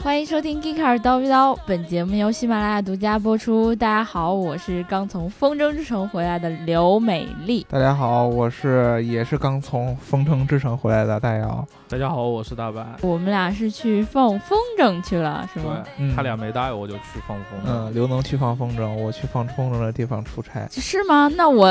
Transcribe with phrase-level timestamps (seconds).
[0.00, 3.74] 欢迎收听《g e e k a r 叨逼叨》，本节目由喜马拉雅独家播出。
[3.74, 7.66] 大家好，我是刚从风筝之城回来的刘美丽。
[7.68, 11.66] 大家好，我是也是刚从风筝之城回来的大姚。
[11.88, 12.86] 大家好，我是大白。
[13.00, 15.82] 我们俩是去放风筝去了，是吗？
[16.14, 17.66] 他俩没带，我就去放风筝。
[17.66, 20.68] 嗯，刘能去放风筝，我去放风筝的地方出差。
[20.70, 21.28] 是吗？
[21.36, 21.68] 那我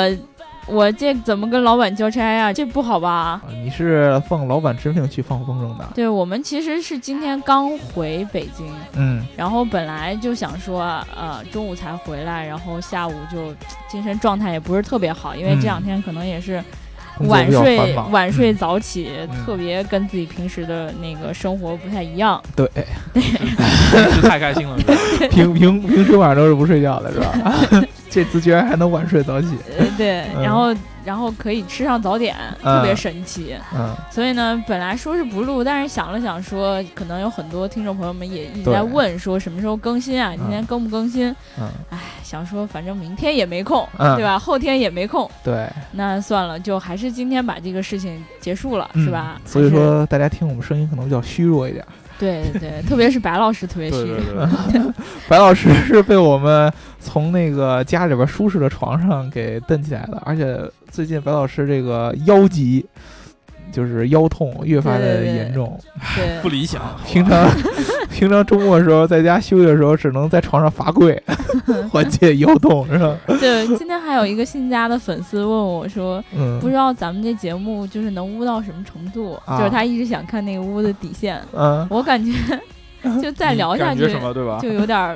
[0.67, 3.09] 我这怎么跟老板交差呀、这不好吧？
[3.09, 5.87] 啊你是奉老板之命去放风筝的？
[5.95, 9.25] 对我们其实是今天刚回北京，嗯。
[9.35, 10.81] 然后本来就想说，
[11.15, 13.53] 呃，中午才回来，然后下午就
[13.89, 16.61] 精神状态也不是特别好，因为这两天可能也是
[17.21, 19.45] 晚睡晚睡早起，嗯。
[19.45, 22.41] 特别跟自己平时的那个生活不太一样。
[22.55, 22.69] 对，
[23.15, 24.77] 是太开心了，
[25.31, 27.33] 平平平时晚上都是不睡觉的，是吧？
[28.17, 29.49] 这次居然还能晚睡早起。
[29.77, 33.55] 呃，对，嗯然后然后可以吃上早点，特别神奇。
[33.75, 40.33] 嗯，所以呢，本来说是不录，但是想了想说，可能有很多听众朋友们也一直在问说什么时候更新啊？
[40.35, 41.29] 今天更不更新？
[41.59, 44.39] 嗯唉，想说反正明天也没空，嗯对吧？
[44.39, 49.39] 后天也没空，对，那算了，就还是今天把这个事情结束了，嗯是吧？
[49.45, 51.85] 所以，说大家听我们声音可能比较虚弱一点。
[52.19, 54.81] 对对对，特别是白老师特别对虚对。
[54.81, 54.93] 对，
[55.27, 60.59] 白老师是被我们从那个家里边舒适的床上给蹬起来的，而且
[60.89, 62.85] 最近白老师这个腰疾，
[63.71, 65.79] 就是腰痛越发的对对对严重。
[66.15, 66.81] 对不理想。
[67.05, 67.49] 平常
[68.17, 71.21] 平常周末的时候在家休息的时候，只能在床上罚跪
[71.91, 73.15] 缓解腰痛，是吧？
[73.39, 79.39] 对，今天还有一个新加的粉丝问我说，嗯，不知道咱们这节目就是能污到什么程度？
[79.45, 81.39] 啊就是他一直想看那个污的底线。
[81.53, 82.31] 嗯，我感觉
[83.21, 84.57] 就再聊下去感觉什么对吧？
[84.59, 85.15] 就有点儿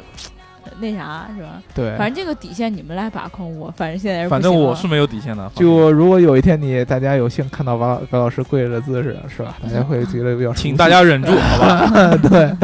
[0.80, 1.62] 那啥，是吧？
[1.76, 1.98] 对。
[1.98, 5.52] 反正这个底线你们来把控，我反正现在是反正我是没有底线的。
[5.56, 9.58] 就如果有一天你大家有幸看到白老白老师跪着的姿势，是吧？
[9.64, 12.18] 大家会觉得比较请大家忍住，好吧？
[12.30, 12.56] 对，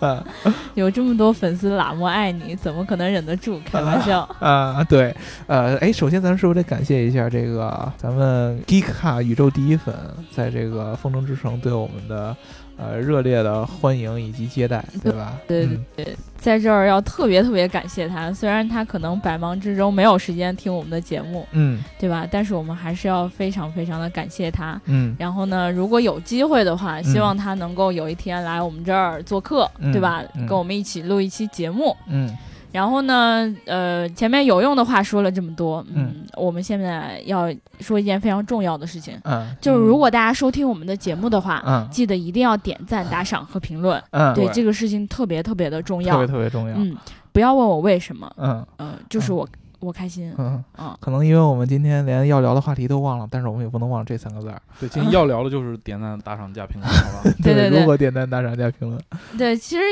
[0.00, 0.24] 嗯
[0.74, 3.60] 有这么多粉丝喇嘛爱你，怎么可能忍得住？
[3.70, 4.28] 开玩笑。
[4.40, 5.14] 啊，对，
[5.46, 9.94] 呃，哎，首先咱是不是得感谢一下这个咱们 Geek 卡宇宙第一粉，
[10.30, 12.34] 在这个风筝之城对我们的
[12.82, 15.38] 呃热烈的欢迎以及接待，对吧？
[15.46, 22.26] 对对对，在这儿要特别特别感谢他，虽然他可能百忙之中没有时间听我们的节目，嗯对吧？
[22.30, 24.80] 但是我们还是要非常非常的感谢他。
[24.86, 30.22] 嗯然后呢，如果有机会的话，希望他能够有一天来我们这儿做客，嗯对吧？
[30.34, 31.96] 嗯跟我们一起录一期节目。
[32.08, 32.36] 嗯
[32.72, 39.54] 然后呢，呃，前面有用的话说了这么多，嗯嗯，我们现在要说一件非常重要的事情，嗯。
[39.60, 41.86] 就是如果大家收听我们的节目的话，嗯。
[41.90, 44.52] 记得一定要点赞、打赏和评论，嗯，对对。
[44.54, 46.14] 这个事情特别特别的重要。
[46.14, 46.26] 特别。
[46.26, 46.74] 特别重要。
[46.76, 46.96] 嗯，
[47.32, 48.66] 不要问我为什么，嗯。
[48.78, 49.46] 呃，就是我、
[49.80, 54.60] 我开心，嗯，嗯，可能因为我们今天连要聊的话题都忘了，但是我们也不能忘这三个字儿。
[54.80, 57.34] 对，今天要聊的就是点赞、打赏、加评论，好吧？
[57.42, 57.68] 对 对。
[57.68, 59.00] 对如果点赞、打赏、加评论，
[59.36, 59.82] 对，其实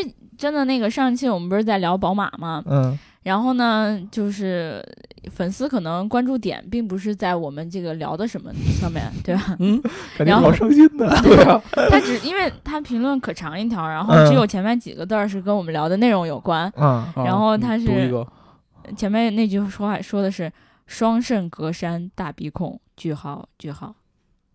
[0.41, 2.63] 真的那个上一期我们不是在聊宝马吗？
[2.67, 4.83] 嗯然后呢，就是
[5.31, 9.55] 粉丝可能关注点并不是在我们这个聊的什么上面，对吧？
[9.61, 9.79] 嗯，
[10.17, 11.07] 感觉然后好伤心的。
[11.23, 18.27] 对啊，他只因为他评论可长一条，然后嗯只有前面几个字儿是跟我们聊的内容有关，嗯啊然后他是一个，
[18.97, 20.51] 前面那句说话说的是
[20.87, 23.95] 双肾隔山大鼻孔，句号句号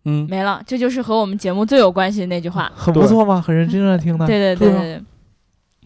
[0.06, 2.68] 嗯，没了，这就是和我们节目最有关系的那句话。
[2.74, 4.26] 很不错嘛，很认真的听的。
[4.26, 5.02] 对对对对对。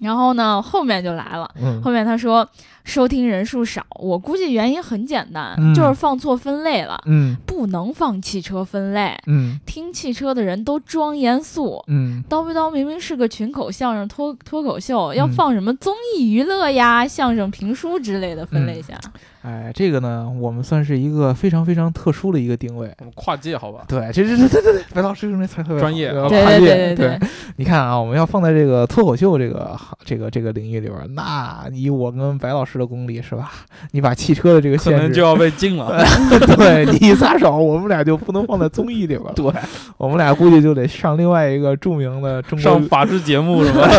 [0.01, 1.49] 然后呢，后面就来了。
[1.61, 1.81] 嗯。
[1.83, 2.49] 后面他说
[2.85, 5.75] 收听人数少，我估计原因很简单，嗯。
[5.75, 9.15] 就是放错分类了，嗯不能放汽车分类。
[9.27, 18.99] 嗯听汽车的人都装严肃，嗯叨逼叨明明是个群口相声脱脱口秀，要嗯放什么综艺娱乐呀、相声评书之类的分类下。
[19.43, 22.91] 哎，这个呢，我们算是一个非常非常特殊的一个定位。
[22.99, 23.85] 我们跨界，好吧？
[23.89, 27.29] 对，这这这对对对，白老师用这词儿特别专业对吧对跨界对对对对。
[27.57, 33.51] 你看啊，我们要放在这个脱口秀这个这个这个领域里边，那以我跟白老师的功力是吧？
[33.93, 36.05] 你把汽车的这个可限制，能就要被禁了。
[36.57, 39.23] 对你一撒手，我们俩就不能放在综艺里边。
[39.35, 39.53] 对，
[39.97, 43.89] 我们俩估计就得上另外一个著名的中国上法制节目是吧？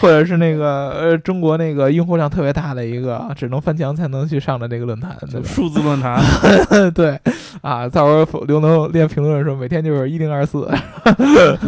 [0.00, 5.46] 或者是那个呃中国那个用户量特别大的一个，只能翻墙才能去上的那个论坛，对吧？
[5.46, 6.20] 数字论坛，
[6.92, 7.16] 对，
[7.60, 10.68] 啊，到时候刘能练评论的时候，每天就是一零二四，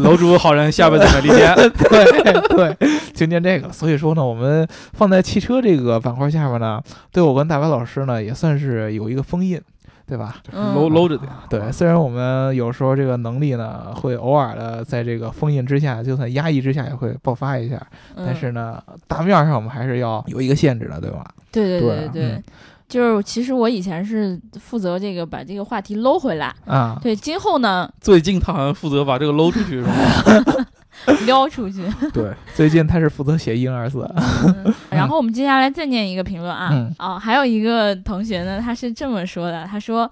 [0.02, 1.54] 楼主好人，下辈子美利坚。
[1.88, 2.76] 对对，
[3.14, 3.70] 就念这个。
[3.70, 6.80] 所以说呢，我们放在汽车这个板块下面呢，
[7.12, 9.60] 对我跟大白老师呢，也算是有一个封印。
[10.06, 10.36] 对吧？
[10.52, 11.30] 嗯搂搂着点。
[11.48, 17.80] 对，虽然我们有时候这个能力呢，会偶尔的在这个封印之下，就算压抑之下也会爆发一下，
[18.16, 21.24] 但是嗯、呢，大面上我们还是要有一个限制的，对吧？
[21.50, 22.42] 对对对对对，嗯
[22.86, 29.92] 就是其实我以前是负责这个把这个话题搂回来，啊，对，今后呢最近他好像负责把这个搂出去，是吗？
[31.26, 31.82] 撩出去。
[32.12, 40.10] 对，最近他是负责写婴儿字，嗯 然后我们接下来再念一个评论啊，嗯啊，还有一个同学呢，他是这么说的，他说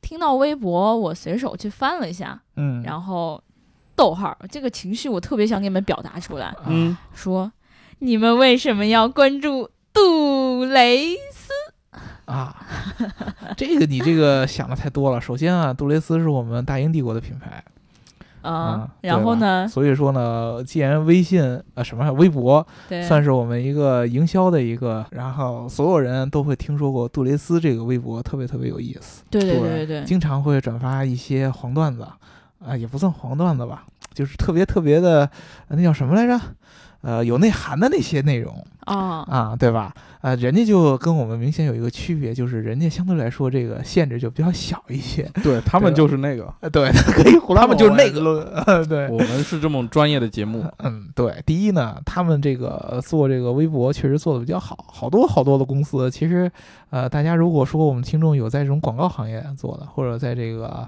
[0.00, 3.42] 听到微博，我随手去翻了一下，嗯，然后
[3.94, 7.50] 逗号，这个情绪我特别想给你们表达出来，嗯，说
[8.00, 11.50] 你们为什么要关注杜蕾斯？
[12.26, 12.54] 啊，
[13.56, 15.20] 这个你这个想的太多了。
[15.20, 17.62] 首先啊，杜蕾斯是我们大英帝国的品牌，
[18.42, 21.42] 啊啊，然后呢，所以说呢，既然微信
[21.74, 22.66] 呃什么微博，
[23.06, 30.04] 算是我们一个营销的一个，然后所有人都会听说过杜蕾斯这个微博，特别特别有意思，对对对对。
[30.04, 32.06] 经常会转发一些黄段子，
[32.64, 33.84] 啊、也不算黄段子吧，
[34.14, 35.30] 就是特别特别的，
[35.68, 36.40] 呃那叫什么来着？
[37.02, 39.94] 呃，有内涵的那些内容啊，啊，对吧？
[40.20, 45.22] 呃，人家就跟我们明显有一个区别，就是人家相对来说这个限制就比较小一些。
[45.42, 56.50] 对他们就是那个，呃，对，可以胡乱他们就是那个个，呃 对，我们是这么专业的节目，嗯，对，第一呢，他们这个做这个微博确实做的比较好，好多好多的公司，其实，
[56.90, 60.86] 呃，大家如果说我们听众有在这种广告行业做的，或者在这个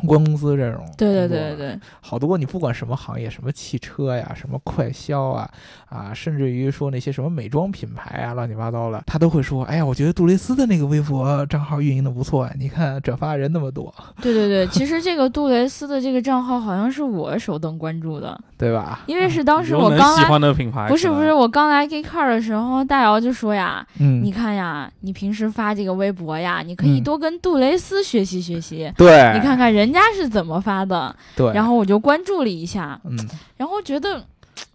[0.00, 5.48] 公关公司这种，对对对对，对，好多你不管什么行业，什么汽车呀，什么快销啊，
[5.88, 19.00] 啊，甚至于说那些什么美妆品牌啊，乱七八糟的，他都会说，哎呀，我觉得杜蕾斯的那个微博账号运营的不错，你看转发人那么多，对对对，其实这个 杜蕾斯的这个账号好像是我首登关注的，对吧？
[19.06, 33.16] 因为是当时我刚来，欢的品牌，不是不是，，我刚来 Gay Car 的时候，大姚就说呀，嗯，你看呀，你平时发这个微博呀，你可以嗯多跟杜蕾斯学习学习，对，你看看人家是怎么发的，对，然后我就关注了一下，嗯，
[33.56, 34.24] 然后觉得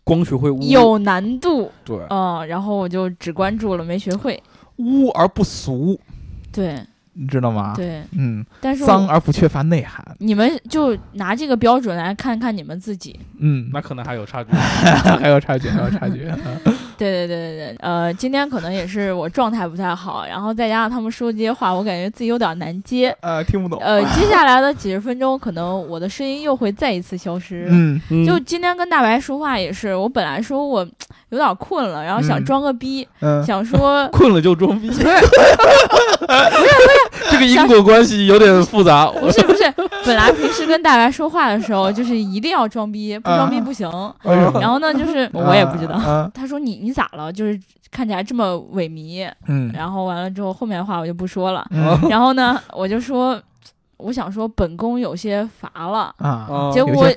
[0.04, 4.42] 光学会污，有难度，对，嗯，然后我就只关注了，没学会，
[4.78, 6.00] 污而不俗，
[6.52, 6.80] 对。
[7.18, 14.52] 你知道吗？，对，嗯，但是脏而不缺乏内涵，你们就拿这个标准来看看你们自己，嗯，那可能还有差距。
[15.22, 16.28] 还有差距，还有差距，
[16.98, 23.16] 对对对对对，呃，今天可能也是我状态不太好，然后再加上他们说这些话，我感觉自己有点难接。
[23.22, 27.68] 呃，听不懂，呃，接下来的几十分钟，可能我的声音又会再一次消失。
[27.70, 30.86] 嗯，嗯就今天跟大白说话也是，我本来说我
[31.30, 35.16] 有点困了，然后想嗯装个逼，嗯，想说 困了就装逼， 不是不是
[37.32, 39.08] 这个因果关系有点复杂。
[39.08, 39.64] 不是不是，
[40.06, 43.90] 本来平时跟大白说话的时候，就是一定要装逼，不装逼不行。
[44.62, 47.34] 然后呢，就是我也不知道，啊，他说你你咋了？
[47.34, 47.60] 就是
[47.90, 49.28] 看起来这么萎靡。
[49.48, 51.66] 嗯，然后完了之后，后面的话我就不说了。
[51.72, 53.42] 嗯然后呢，我就说，
[53.98, 56.14] 我想说本宫有些乏了。
[56.20, 57.08] 啊，啊结果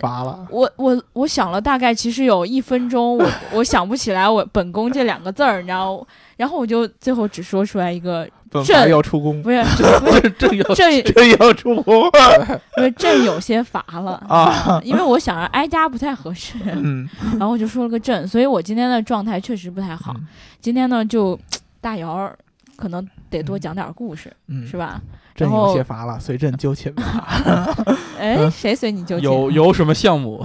[0.50, 6.06] 我我我想了大概其实有一分钟，我我想不起来我本宫这两个字儿，你知道？
[6.38, 8.26] 然后我就最后只说出来一个，
[8.64, 9.61] 朕要出宫，不是
[10.00, 12.08] 不是正要朕这要出宫
[12.76, 20.14] 不是朕有些乏了啊， 因为我想着挨家不太合适，嗯，然后我就说了个朕，所以我今天的状态确实不太好。
[20.61, 21.38] 今天呢，就
[21.81, 22.32] 大姚
[22.76, 25.00] 可能得多讲点故事，嗯，是吧？
[25.35, 27.73] 朕有些乏了，随朕就寝吧。
[28.19, 29.25] 哎，嗯谁随你就寝？
[29.25, 30.38] 有有什么项目？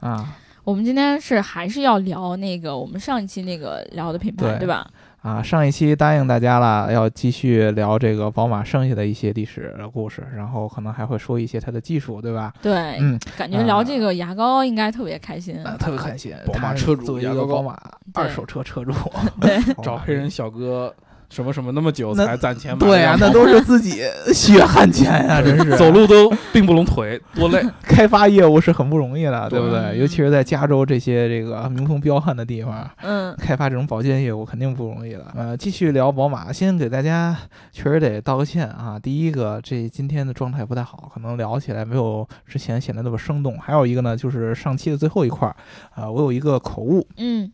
[0.00, 0.26] 啊
[0.64, 4.86] 我们今天是还是要聊那个我们上一期那个聊的品牌，对对吧？
[5.22, 5.42] 啊！
[5.42, 12.52] 上一期答应大家了，要继续聊这个宝马剩下的一些历史故事，然后可能还会说一些它的技术，对吧？
[12.62, 15.62] 对，嗯，感觉聊这个牙膏应该特别开心。
[15.62, 16.34] 呃特别开心。
[16.46, 17.78] 宝马车主作为一牙膏宝马
[18.14, 18.92] 二手车车主，
[19.40, 20.94] 对，找黑人小哥
[21.30, 24.02] 什么什么那么久才攒钱买对呀、辆那都是自己
[24.34, 27.64] 血汗钱呀、真是走路都并不拢腿，多累。
[27.82, 29.80] 开发业务是很不容易的，对不对？
[29.80, 35.26] 对尤其是在加州这些这个民风彪悍的地方，嗯，开发这种保健业务肯定不容易的。
[35.36, 37.36] 呃，继续聊宝马，先给大家
[37.70, 38.98] 确实得道个歉啊。
[39.00, 43.56] 第一个，这今天的状态不太好，可能聊起来没有之前显得那么生动。
[43.58, 45.54] 还有一个呢，就是上期的最后一块儿，
[45.94, 47.52] 啊、我有一个口误，嗯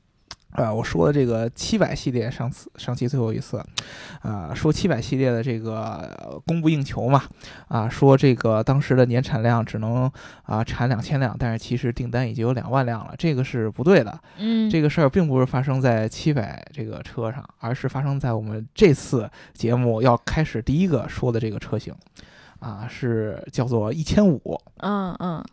[0.56, 3.62] 啊，我说的这个七百系列，上次上期最后一次，
[4.22, 5.82] 啊，说七百系列的这个
[6.18, 7.22] 呃供不应求嘛，
[7.68, 10.10] 啊，说这个当时的年产量只能
[10.44, 14.18] 啊产两千辆，但是其实订单已经有两万辆了，这个是不对的。
[14.38, 21.94] 嗯，这个事儿并不是发生在七百这个车上，而是发生在我们这次节目要开始第一个说的这个车型，
[22.60, 24.58] 啊，是叫做一千五。
[24.78, 25.44] 嗯嗯，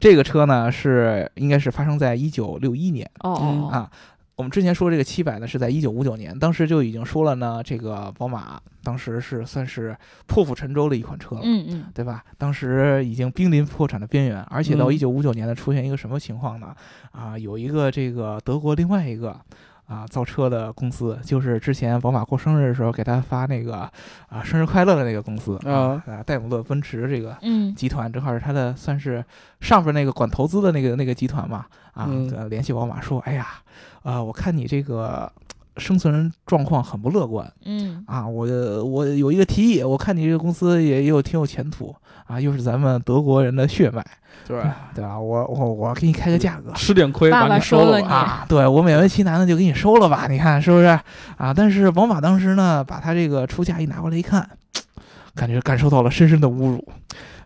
[0.00, 3.08] 这个车呢是应该是发生在一九六一年。
[3.20, 3.90] 哦啊，
[4.34, 11.42] 我们之前说这个七百呢，是在一九五九年，当时就已经说了呢，这个宝马当时是算是破釜沉舟的一款车了。
[11.44, 12.24] 嗯嗯对吧？
[12.36, 16.74] 当时已经濒临破产的边缘，而且到嗯一九五九年呢，出现一个什么情况呢？
[17.12, 19.40] 啊，有一个这个德国另外一个
[19.86, 23.90] 啊造车的公司，就是之前宝马过生日的时候给他发那个
[24.28, 27.74] 啊生日快乐的那个公司啊啊，戴姆勒奔驰这个嗯。
[27.74, 29.24] 集团正好是他的算是
[29.60, 32.08] 上边那个管投资的那个那个集团嘛啊，
[32.48, 33.46] 联系宝马说，哎呀，
[34.02, 35.30] 啊我看你这个
[35.78, 37.50] 生存状况很不乐观。
[37.64, 38.46] 嗯啊，我
[38.84, 41.94] 我有一个提议，我看你这个公司也也有挺有前途
[42.26, 44.04] 啊，又是咱们德国人的血脉，
[44.46, 44.60] 对，
[44.94, 45.18] 对吧？
[45.18, 48.14] 我我我给你开个价格吃点亏爸爸把你收了你了吧。
[48.14, 50.86] 啊，对我勉为其难的就给你收了吧，你看是不是
[51.36, 51.52] 啊？
[51.54, 54.48] 但是宝马当时呢，把他这个出价一拿过来一看，
[55.34, 56.88] 感觉感受到了深深的侮辱。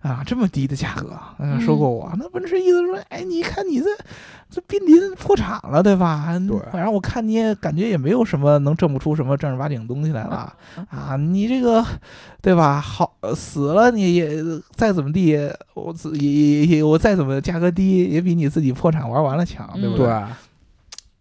[0.00, 3.86] 啊，这么低的价格，嗯，嗯收购我，那奔驰意思说，哎，你看你这
[4.48, 6.26] 这濒临破产了，对吧？
[6.48, 10.52] 对反正我看你也感觉也没有什么能挣不出什么正儿八经东西来了
[10.88, 11.84] 啊，你这个，
[12.40, 12.80] 对吧？
[12.80, 14.42] 好呃死了你也
[14.74, 15.36] 再怎么地，
[15.74, 20.24] 我自也也也我再怎么价格低，也比你自己破产玩完了强，对不嗯对？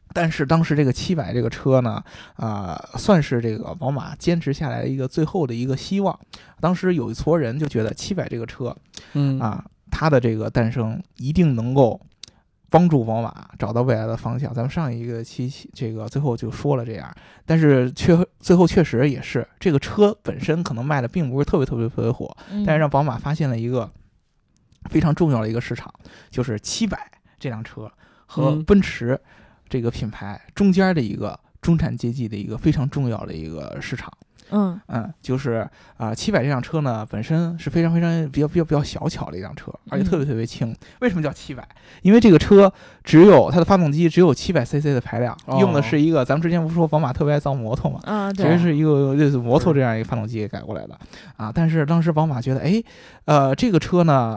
[0.10, 2.04] 对，但是当时这个七百这个车呢，
[2.36, 6.20] 啊、算是这个宝马坚持下来的一个最后的一个希望。
[6.60, 8.75] 当时有一撮人就觉得七百这个车
[9.13, 12.00] 嗯啊，它的这个诞生一定能够
[12.70, 14.54] 帮助宝马找到未来的方向。
[14.54, 17.12] 咱们上一个期这个最后就说了这样，
[17.46, 23.89] 但是确最后确实也是这个车本身可能卖的并不是特别特别特别火，嗯，但是让宝马发现了一个
[24.89, 25.92] 非常重要的一个市场，
[26.30, 27.92] 就是七百这辆车
[28.25, 29.20] 和嗯奔驰
[29.69, 34.11] 这个品牌中间的一个中产阶级的一个非常重要的一个市场。
[34.51, 40.75] 嗯嗯，就是啊，七、百这辆车呢，本身是非常非常比较比较比较小巧的一辆车，而且特别特别轻。
[41.01, 41.63] 为什么叫七百？
[42.01, 42.73] 因为这个车
[43.03, 50.97] 只有它的发动机只有七百 CC 的排量，哦用的是一个咱们之前不是说宝马特别爱造摩托嘛，啊，对其实，是一个类似摩托这样一个发动机给改过来的
[51.38, 51.51] 啊。
[51.53, 52.81] 但是当时宝马觉得，哎，
[53.25, 54.35] 呃，这个车呢，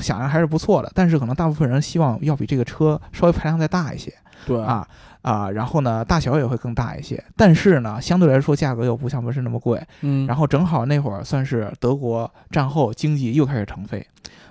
[0.00, 4.12] 想着还是不错的，但是可能大部分人希望要比这个车稍微排量再大一些
[4.46, 4.86] 对，啊
[5.22, 9.82] 啊，然后呢，大小也会更大一些，但是呢，相对来说价格又不像奔驰那么贵。
[10.02, 14.06] 嗯，然后正好那会儿算是德国战后经济又开始腾飞。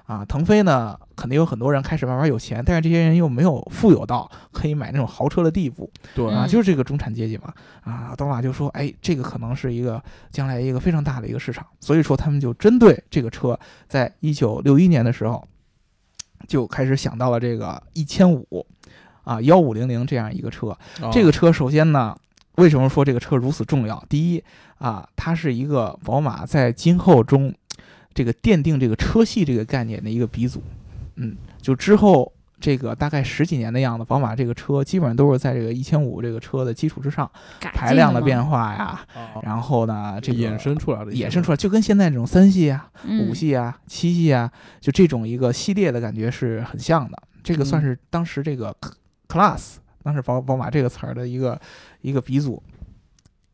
[0.08, 5.92] 啊，腾飞呢，肯定有很多人开始慢慢有钱，但是这些人又没有富有到可以买那种豪车的地步。
[6.16, 7.54] 对啊，嗯就是这个中产阶级嘛。
[7.82, 13.60] 啊，宝马就说，哎，这个可能是一个将来一个非常大的一个市场，所以说他们就针对这个车，
[13.90, 15.46] 在一九六一年的时候，
[16.48, 18.66] 就开始想到了这个一千五，
[19.26, 20.68] 啊，幺五零零这样一个车。
[21.02, 22.16] 哦这个车首先呢，
[22.56, 24.02] 为什么说这个车如此重要？
[24.08, 24.42] 第一
[24.78, 27.54] 啊，它是一个宝马在今后中
[28.18, 30.64] 这个奠定这个车系这个概念的一个鼻祖。
[31.18, 47.22] 嗯，就之后这个大概十几年的样子，宝马这个车基本上都是在这个一千五这个车的基础之上，排量的变化呀，哦然后呢，这个衍生出来的衍生出来，就跟现在这种三系啊、嗯五系啊、七系啊，就这种一个系列的感觉是很像的。
[47.44, 48.76] 这个算嗯是当时这个
[49.28, 51.62] class，当时宝宝马这个词儿的一个
[52.02, 52.64] 一个鼻祖。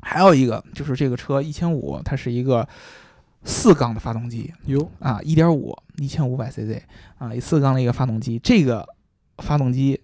[0.06, 2.68] 还有一个就是这个车一千五，它是一个
[3.44, 6.82] 四缸的发动机哟，啊，一点五，一千五百 cc
[7.18, 8.40] 啊，四缸的一个发动机。
[8.40, 8.88] 这个
[9.38, 10.00] 发动机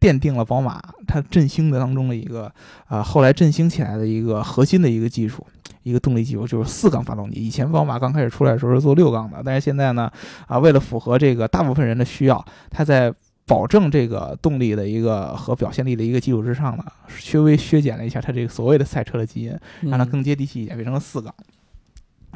[0.00, 2.52] 奠定了宝马它振兴的当中的一个
[2.86, 5.46] 啊，后来振兴起来的一个核心的一个技术。
[5.84, 7.40] 一个动力技术就是四缸发动机。
[7.40, 10.10] 以前宝马刚开始出来的时候是做六缸的，但是现在呢，
[10.46, 13.14] 啊，为了符合这个大部分人的需要，它在
[13.46, 21.34] 保证这个动力的一个和表现力的一个基础之上呢，稍微削减了一下它这个所谓的赛车的基因，让它嗯更接地气一点，变成了四缸。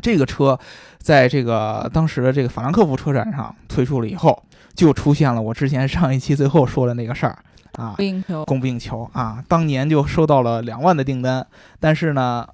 [0.01, 0.59] 这个车
[0.99, 4.43] 在这个当时的这个法兰克福车展上推出了以后，
[4.75, 7.39] 就出现了我之前上一期最后说的那个事儿
[7.73, 11.47] 啊， 不应求，供不应求啊，当年就收到了两万的订单，
[11.79, 12.47] 但是呢，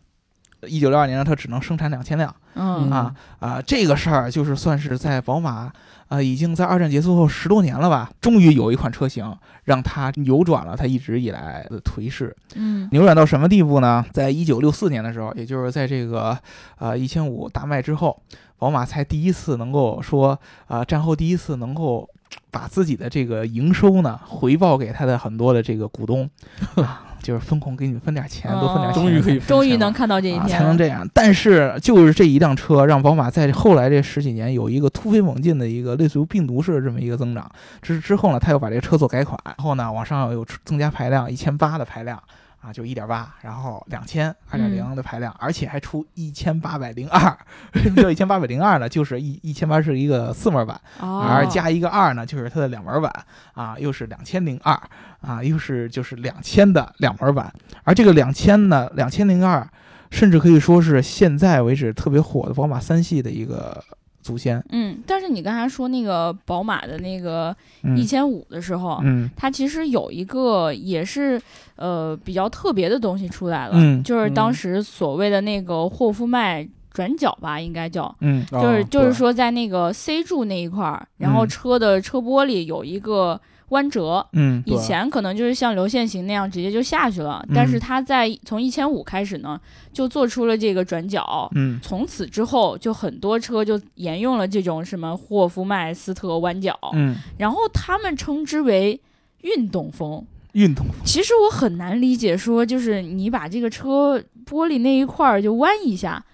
[0.66, 2.90] 一九六二年呢，它只能生产两千辆嗯。
[2.90, 5.73] 啊啊，这个事儿就是算是在宝马
[6.08, 14.04] 啊，已经在二战结束后十多年了吧，终于有一款车型让它扭转了它一直以来的颓势，嗯扭转到什么地步呢？
[14.12, 16.38] 在一九六四年的时候，也就是在这个
[16.78, 18.20] 呃一千五大卖之后，
[18.58, 22.08] 宝马才第一次能够说啊、战后第一次能够
[22.50, 26.28] 把自己的这个营收呢回报给他的很多的这个股东，
[26.76, 31.08] 啊，就是分红给你们分点钱，多分点钱，终于可以分终于能看到这一啊，天了，才能这样。
[31.12, 37.50] 但是就是这一辆车，让宝马在后来这十几年有一个突飞猛进的一个类似于病毒式的这么一个增长。
[37.82, 42.22] 之之后呢，他又把这个车做改款，然后呢往上又增加排量，一千八的排量。
[42.60, 47.38] 啊，就一点八，然后两千二点零的排量，而且还出一千八百零二。
[47.74, 48.88] 为什么叫一千八百零二呢？
[48.88, 53.12] 就是一一千八是一个四门版，哦，而加一个二呢，就是它的两门版
[53.54, 54.78] 啊，又是两千零二
[55.20, 57.52] 啊，又是就是两千的两门版，
[57.84, 59.66] 而这个两千呢，两千零二，
[60.10, 63.82] 甚至可以说是现在为止特别火的宝马三系的一个
[64.28, 64.62] 祖先。
[64.68, 71.40] 嗯，但是你刚才说那个宝马的那个嗯一千五的时候，嗯它其实有一个也是
[71.76, 78.14] 呃比较特别的东西出来了，嗯就是当嗯时所谓的那个霍夫麦转角吧，应该叫。
[78.20, 89.60] 嗯就是哦就是说，在那个 C 柱那一块儿，然后嗯车的车玻璃有一个弯折，嗯以前可能就是像流线型那样直接就下去了，但是嗯它在从一千五开始呢，
[89.92, 91.50] 就做出了这个转角。
[91.54, 91.78] 嗯。
[91.82, 99.00] 从此之后，就很多车就沿用了这种什么霍夫麦斯特弯角，嗯，然后他们称之为
[99.42, 100.25] 运动风。
[100.52, 106.25] 运动其实我很难理解，说就是你把这个车玻璃那一块儿就弯一下，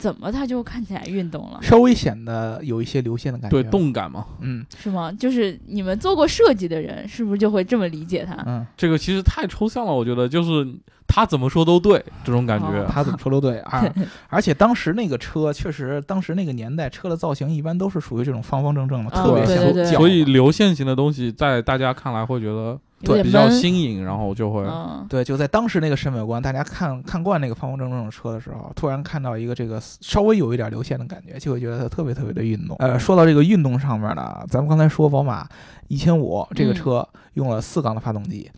[0.00, 1.60] 怎么它就看起来运动了？
[1.62, 3.62] 稍微显得有一些流线的感觉。
[3.62, 5.12] 对，动感嘛，嗯是吗？
[5.12, 8.42] 就是你们做过设计的人，是不是就会这么理解它？
[8.46, 10.66] 嗯，这个其实太抽象了，我觉得就是
[11.06, 12.86] 他怎么说都对，这种感觉哦。
[12.90, 13.84] 他怎么说都对啊。
[14.28, 23.50] 而且当时那个车确实，当时那个年代车的造型一般都是属于这种方方正正的，哦特别像所以流线型的东西在大家看来会觉得有点比较。
[23.50, 32.76] 新颖，然后就会嗯，对，就在当时那个审美观，大家看看惯那个方方正正的车的时候，突然看到一个这个稍微有一点流线的感觉，就会觉得它特别特别的运动。
[32.78, 35.46] 呃，说到这个运动上面呢，咱们刚才说宝马
[35.88, 38.50] 一千五这个嗯车用了四缸的发动机。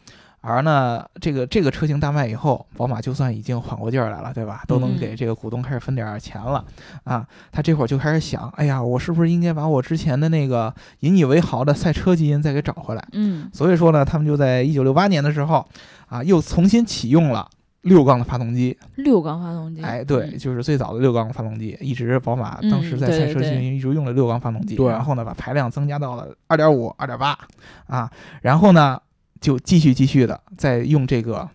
[0.43, 4.65] 而呢，这个这个车型大卖以后，宝马就算已经缓过劲儿来了，对吧？
[4.67, 6.65] 都能嗯给这个股东开始分点儿钱了
[7.05, 7.25] 啊！
[7.53, 13.09] 他这会儿就开始想，哎呀，我是不是应该把我之前的那个引以为豪的赛车基因再给找回来？
[13.13, 15.65] 嗯所以说呢，他们就在一九六八年的时候，
[16.09, 17.49] 啊，又重新启用了
[17.83, 18.77] 六缸的发动机。
[18.97, 19.81] 六缸发动机。
[19.81, 27.39] 哎，对，嗯就是最早的六缸发动机，一直宝马嗯当时在赛车进对行一直用了六缸发动机，对然后呢，把排量增加到了二点五、二点八
[27.87, 29.01] 啊，然后呢，
[29.43, 31.47] 就继续继续的在用这个。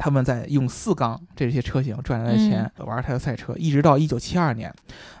[0.00, 4.72] 他们在用四缸这些车型赚来的钱玩他的赛车，一直到一九七二年，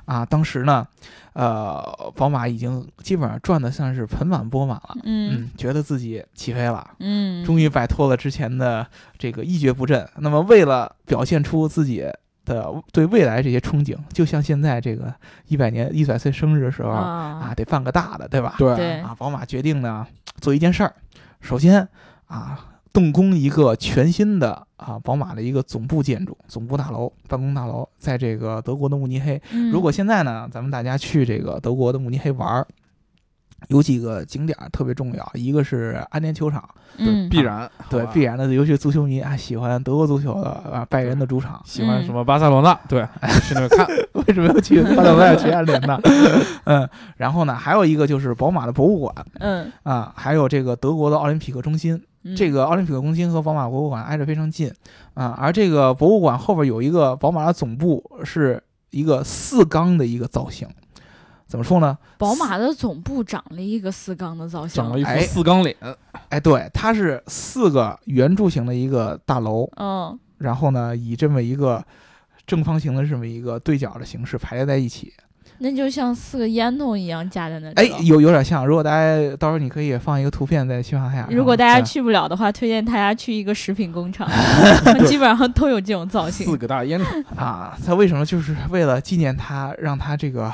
[0.04, 0.86] 啊，当时呢，
[1.32, 1.82] 呃，
[2.14, 8.86] 宝马已经基本上赚的算是盆满钵满了，嗯嗯，觉得自己起飞了，嗯，终于摆脱了之前的
[9.18, 10.08] 这个一蹶不振。
[10.18, 12.08] 那么，为了表现出自己
[12.44, 15.12] 的对未来这些憧憬，就像现在这个
[15.48, 18.54] 一百年一百岁生日的时候啊，啊，得办个大的，对吧？
[18.56, 20.06] 对对啊，宝马决定呢
[20.40, 20.94] 做一件事儿，
[21.40, 21.88] 首先
[22.26, 22.64] 啊。
[22.90, 29.40] 动工一个全新的啊，宝马的一个总部建筑、总部大楼、办公大楼，在这个德国的慕尼黑。
[29.52, 32.66] 嗯如果现在呢，咱们大家去这个德国的慕尼黑玩儿，
[33.66, 36.66] 有几个景点儿特别重要，一个是安联球场，
[36.96, 43.06] 嗯必然对，必然的，尤其是足球迷啊，喜欢德国足球的啊，拜仁的主场，喜欢什么巴塞罗那，对，
[43.42, 43.86] 去那边看。
[44.26, 46.00] 为什么要去巴塞罗那要去安联呢？
[46.64, 51.94] 嗯，然后呢，还有一个就是宝马的博物馆嗯啊，还有这个德国的奥林匹克中心。
[52.24, 54.70] 嗯这个奥林匹克中心和宝马博物馆挨着非常近
[55.14, 60.68] 啊，而这个博物馆后边有一个宝马的总部，是一个四缸的一个造型。
[61.48, 61.96] 怎么说呢？
[62.18, 65.74] 宝马的总部长了一个四缸的造型，长了一副哎四缸脸，
[66.28, 71.82] 哎，对，它是四个圆柱形的一个大楼，嗯然后呢，以这么一个
[72.46, 75.12] 正方形的这么一个对角的形式排列在一起。
[75.60, 78.64] 那就像四个烟囱一样架在那里哎。，有有点像。
[78.64, 81.26] 如果大家到时候你可以放一个图片在喜马拉雅。
[81.30, 84.28] 如果大家去不了的话，推荐大家去一个食品工厂，
[85.08, 86.56] 基本上都有这种造型四。
[86.56, 90.52] 个大烟囱，啊，它为什么就是为了纪念它，让它这个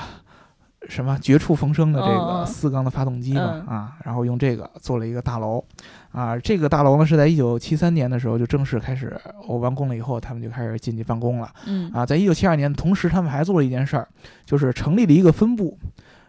[0.89, 5.65] 什么绝处逢生的这嗯个嗯四缸的发动机嘛、嗯啊，然后用这个做了一个大楼
[6.13, 6.39] 啊。
[6.39, 11.51] 这个大楼呢是在一九七三年的时候就正式开始我完工了以后，他们就开始进去办公了。
[11.67, 14.09] 嗯啊，在一九七二年，同时他们还做了一件事儿，
[14.45, 15.79] 就是成立了一个分部，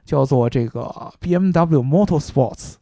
[0.06, 2.76] 叫做这个 BMW Motorsports。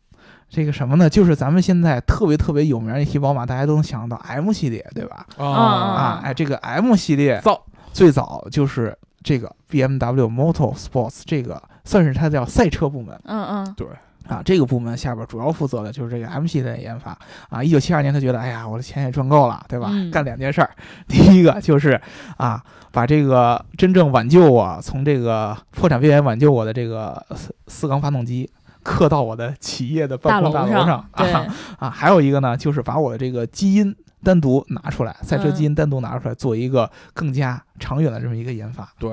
[0.50, 1.10] 这个什么呢？
[1.10, 5.26] 就是咱们现在特别特别有名的一提宝马，大家都能想到 M 系列，对吧？
[5.38, 7.60] 啊啊，哎，这个 M 系列造
[7.92, 13.88] 最早就是这个 BMW Motorsports 这个算是它叫赛车部门嗯嗯对，
[14.28, 14.42] 啊。
[14.44, 17.18] 这个部门下边主要负责的就是这个 M 系列的研发
[17.50, 17.64] 啊。
[17.64, 19.90] 一九七二年，他觉得，哎呀，我的钱也赚够了，对吧？
[19.92, 20.70] 嗯干两件事儿，
[21.08, 22.00] 第一个就是
[22.38, 28.50] 啊，把这个真正挽救我从这个破产边缘挽救我的这个四四缸发动机。
[28.86, 38.92] 刻到我的企业的办公大楼上上，啊 啊，还有一个呢，就是把我的这个基因单独拿出来，赛车基因单独拿出来，做一个更加长远的这么一个研发。
[38.98, 39.12] 对，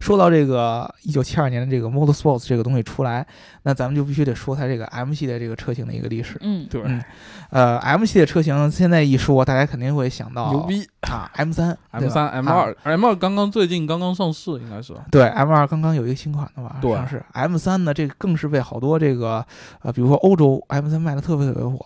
[0.00, 3.26] 说到这个一九七二年的这个 Motorsports 这个东西出来，
[3.62, 6.38] 那咱们就必须得说它这个 M 系列这个车型的一个历史。
[6.40, 6.66] 嗯。
[6.68, 7.02] 对，嗯。
[7.50, 10.88] 呃，M 系列车型现在一说，大家肯定会想到牛逼。
[11.02, 14.94] 啊，M 三、！M 三、M 二、M 二刚刚最近刚刚上市，应该是。
[15.10, 16.92] 对，M 二刚刚有一个新款的吧对。
[16.94, 19.44] 上市，M 三呢，这个更是被好多这个
[19.82, 21.78] 呃，比如说欧洲 M 三卖的特别特别火，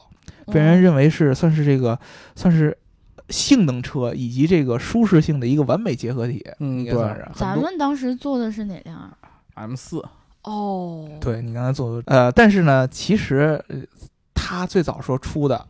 [0.47, 1.99] 被人认为是算是这个
[2.35, 2.77] 算是
[3.31, 7.29] 性能车以及这个舒适性的一个完美结合体，嗯应该算是。
[7.35, 9.17] 咱们当时做的是哪辆啊
[9.55, 10.01] ？M 四，
[10.43, 13.79] 哦，对你刚才做的，呃，但是呢，其实呃
[14.35, 15.67] 它最早说出的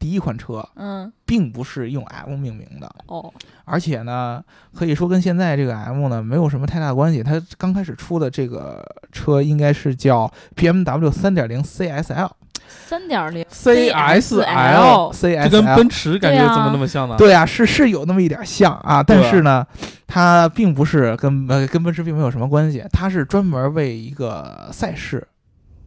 [0.00, 3.32] 第一款车，嗯，并不是用 M 命名的，哦，
[3.64, 4.42] 而且呢，
[4.74, 7.22] 可以说跟现在这个 M 呢没有什么太大关系。
[7.22, 12.30] 它刚开始出的这个车应该是叫 BMW 3.0 CSL。
[12.68, 17.16] 三点零 CSL CSL，跟奔驰感觉怎么那么像呢？
[17.16, 19.66] 对啊，是是有那么一点像啊，但是呢，
[20.06, 25.26] 它并不是跟呃跟奔驰并没有什么关系，它是专门为一个赛事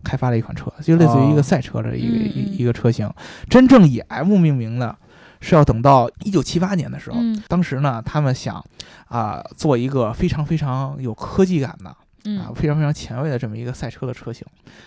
[0.03, 3.09] 开发了一款车，就类似于一个哦赛车的一个、一一个车型。
[3.49, 4.95] 真正以 M 命名的，
[5.39, 8.63] 是要等到一九七八年的时候，嗯当时呢，他们想
[9.07, 14.45] 啊、做一个非常非常有科技感的啊嗯，非常非常前卫的这么一个赛车的车型。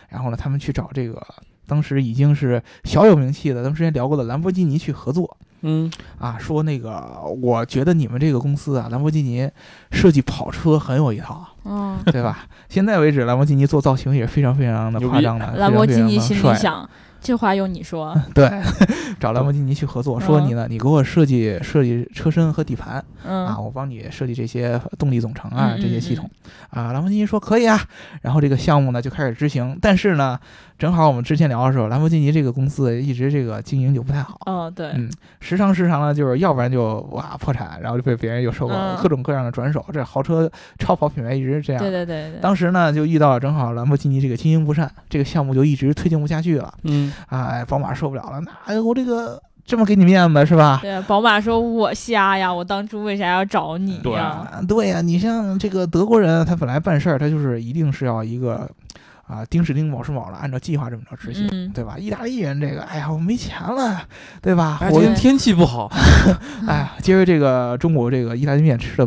[0.08, 1.20] 然后呢，他们去找这个
[1.66, 5.36] 当时已经是小有名气的，咱们之前聊过的兰博基尼去合作。
[5.66, 9.50] 嗯，啊，说那个，我觉得你们这个公司啊，兰博基尼
[9.90, 12.46] 设计跑车很有一套，嗯，对吧？
[12.68, 16.86] 现在为止，兰博基尼做造型也是非常非常的夸张的，兰博基尼心里想，
[17.24, 18.48] 这话用你说， 对，
[19.18, 26.30] 找兰博基尼去合作，说你呢，你给我设计设计车身和底盘啊，嗯我帮你设计这些动力总成啊这些系统
[26.68, 26.92] 啊。
[26.92, 27.80] 兰博基尼说可以啊，
[28.20, 30.38] 然后这个项目呢就开始执行，但是呢，
[30.78, 34.38] 正好我们之前聊的时候，兰博基尼这个公司一直这个经营就不太好。
[34.44, 35.10] 哦，对，嗯，
[35.40, 39.82] 时常时常呢，就是要不然就哇破产，然后就被别人又收购各种各样的转手。
[39.90, 41.80] 这豪车超跑品牌一直是这样。
[41.80, 46.74] 对对对对，当时呢，就遇到了正好兰博基尼这个经营不善，这个项目就一直推进不下去了。
[46.82, 50.78] 嗯，哎，宝马受不了了，那哎我这个这么给你面子是吧？
[50.82, 54.46] 对，宝马说我瞎呀，我当初为啥要找你对呀？
[54.52, 58.68] 啊，对呀、你像这个德国人，他本来办事儿，他就是一定是要一个
[59.26, 61.96] 啊，丁是丁，卯是卯了，按照计划这么着执行，嗯对吧？
[61.98, 64.02] 意大利人这个，哎呀，我没钱了，
[64.42, 64.78] 对吧？
[64.82, 65.90] 哎，我今天天气不好，
[66.68, 69.06] 哎呀，今儿这个中国这个意大利面吃的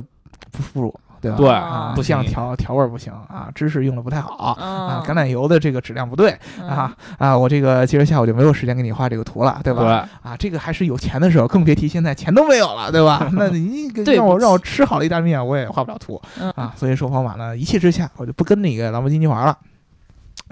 [0.51, 1.37] 不富乳，对吧？
[1.37, 4.35] 对啊，不像调调味儿不行啊，芝士用的不太好。
[4.35, 7.37] 啊，嗯，橄榄油的这个质量不对嗯啊啊！
[7.37, 9.81] 我这个今儿下午就没有时间给你画这个图了，对吧？
[9.81, 13.29] 对，啊，这个还是有钱的时候，更别提现在钱都没有了，对吧？
[13.33, 16.73] 那你让我让我吃好了意大利面，我也画不了图嗯啊。
[16.75, 19.57] 所以说，宝马呢一气之下，我就不跟那个兰博基尼玩了。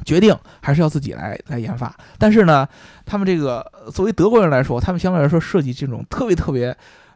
[0.04, 2.67] 决定还是要自己来来研发，但是呢，
[3.06, 6.75] 他们这个呃作为德国人来说，他们相对来说设计这种特别特别，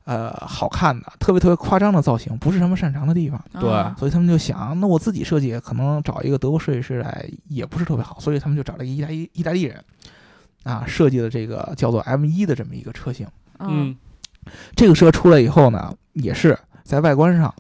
[0.10, 3.40] 呃，好看的、特别特别夸张的造型，不是他们擅长的地方。
[3.54, 9.86] 对嗯所以他们就想，那我自己设计，可能找一个德国设计师来也不是特别好，所以他们就找了一个意大利意大利人，
[10.64, 13.28] 啊，设计了这个叫做 M 一的这么一个车型。
[13.60, 13.98] 嗯嗯，
[14.76, 17.54] 这个车出来以后呢，也是在外观上，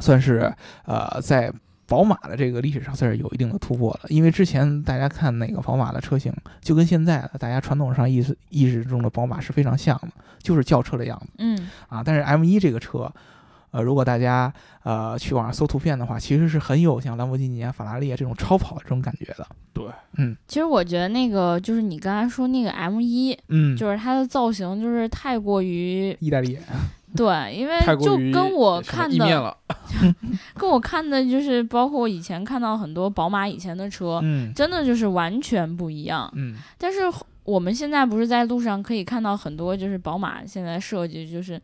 [0.00, 0.52] 算是
[0.86, 1.52] 呃在
[1.88, 4.00] 宝马的这个历史上算是有一定的突破了。
[4.08, 12.02] 因为之前大家看那个宝马的车型，就跟现在的大家传统上意识意识中的宝马是非常像的，就是轿车的样子嗯啊。
[12.04, 13.12] 但是 M 一这个车。
[13.70, 14.50] 呃，如果大家
[14.82, 19.46] 呃去网上搜图片的话，其实是很有像兰博基尼啊、法拉利啊这种超跑这种感觉的。
[19.74, 19.84] 对，
[20.16, 26.62] 嗯其实我觉得那个就是你刚才说那个 M 一，嗯，就是它的造型就是太过于意大利人。
[27.16, 29.56] 对，因为就跟我看的
[30.54, 36.30] 跟我看的就是包括我以前看到很多宝马以前的车，嗯真的就是完全不一样。
[36.36, 37.00] 嗯但是
[37.44, 41.60] 我们现在不是在路上可以看到很多，就是宝马现在设计就是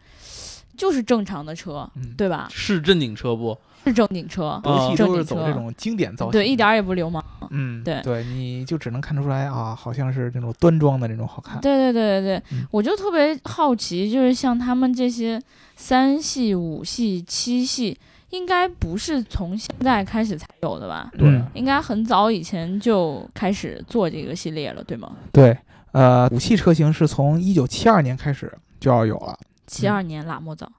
[0.76, 2.48] 就是正常的车，嗯，对吧？
[2.50, 3.56] 是正经车不？
[3.84, 7.22] 是正经车，德系都是走这种经典造型，对，一点儿也不流氓。
[7.50, 11.60] 嗯，对对，你就只能看出来啊，好像是这种端庄的那种好看。
[11.60, 15.40] 对对对对对，嗯我就特别好奇，就是像他们这些
[15.76, 17.98] 三系、五系、七系，
[18.30, 21.10] 应该不是从现在开始才有的吧？
[21.18, 25.12] 对应该很早以前就开始做这个系列了，对吗？
[25.30, 25.56] 对，
[25.92, 29.38] 呃，五系车型是从一九七二年开始就要有了。
[29.66, 30.72] 七二年拉莫早嗯，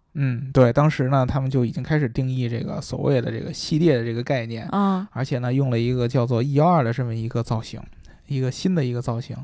[0.54, 7.82] 对，当时呢，他们就已经开始定义这个所谓的这个系列的这个概念，啊，而且呢，用了一个叫做 E 幺二的这么一个造型，
[8.28, 9.36] 一个新的一个造型。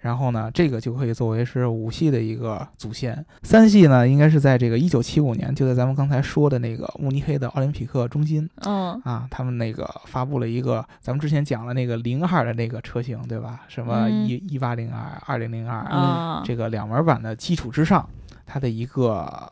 [0.00, 3.24] 然后呢，这个就可以作为是五系的一个祖先。
[3.42, 13.62] 三系呢，应该是在这个一九七五年，就在咱们刚才说的那个慕尼黑的奥林匹克中心嗯啊，他们那个发布了一个，咱们之前讲了那个零二的那个车型，对吧？
[13.66, 18.08] 什么嗯一一八零二、二零零二，啊，这个两门版的基础之上，
[18.44, 19.50] 它的一个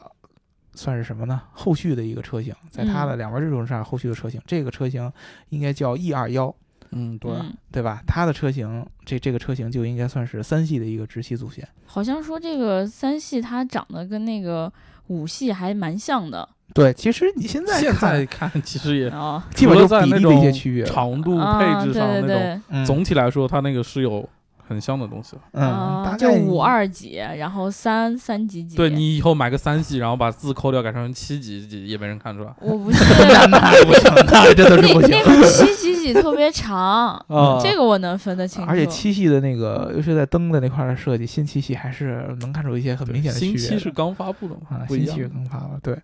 [0.74, 1.40] 算是什么呢？
[1.52, 5.10] 后续的一个车型，在它的两门这种上，后续的车型，这个车型
[5.50, 6.54] 应该叫 E 二幺，
[6.90, 8.02] 嗯，对，嗯对吧？
[8.06, 11.66] 它的车型，这这个车型就应该算是三系的一个直系祖先。
[11.86, 14.72] 好像说这个三系它长得跟那个
[15.06, 20.84] 五系还蛮像的对，其实你现在现看在看其实也啊，基本就除了在那比例的一些种区别。
[20.84, 24.28] 长度啊配置上那种，总体来说它那个是有
[24.66, 25.42] 很香的东西了。
[25.52, 28.76] 嗯，啊大概就五二几，然后三三几几。
[28.76, 32.54] 对你以后买个三系，然后把字抠掉，改成七几几，也没人看出来。
[32.60, 35.10] 我不 是那那不行，那真的是不行。
[35.10, 38.68] 那那个七几几特别长，啊这个我能分得清楚。
[38.68, 43.68] 而且七系的那个，尤其在灯的那块儿的设计，新七系还是能看出一些很明显的区新别的。
[43.68, 45.28] 七是刚发布的嘛啊，，不一样新七是。
[45.28, 45.78] 更发了。
[45.82, 45.96] 对，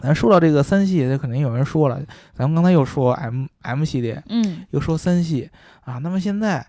[0.00, 2.00] 咱说到这个三系，这肯定有人说了，
[2.34, 5.50] 咱们刚才又说 M M 系列，嗯，又说三系
[5.84, 6.64] 啊，那么现在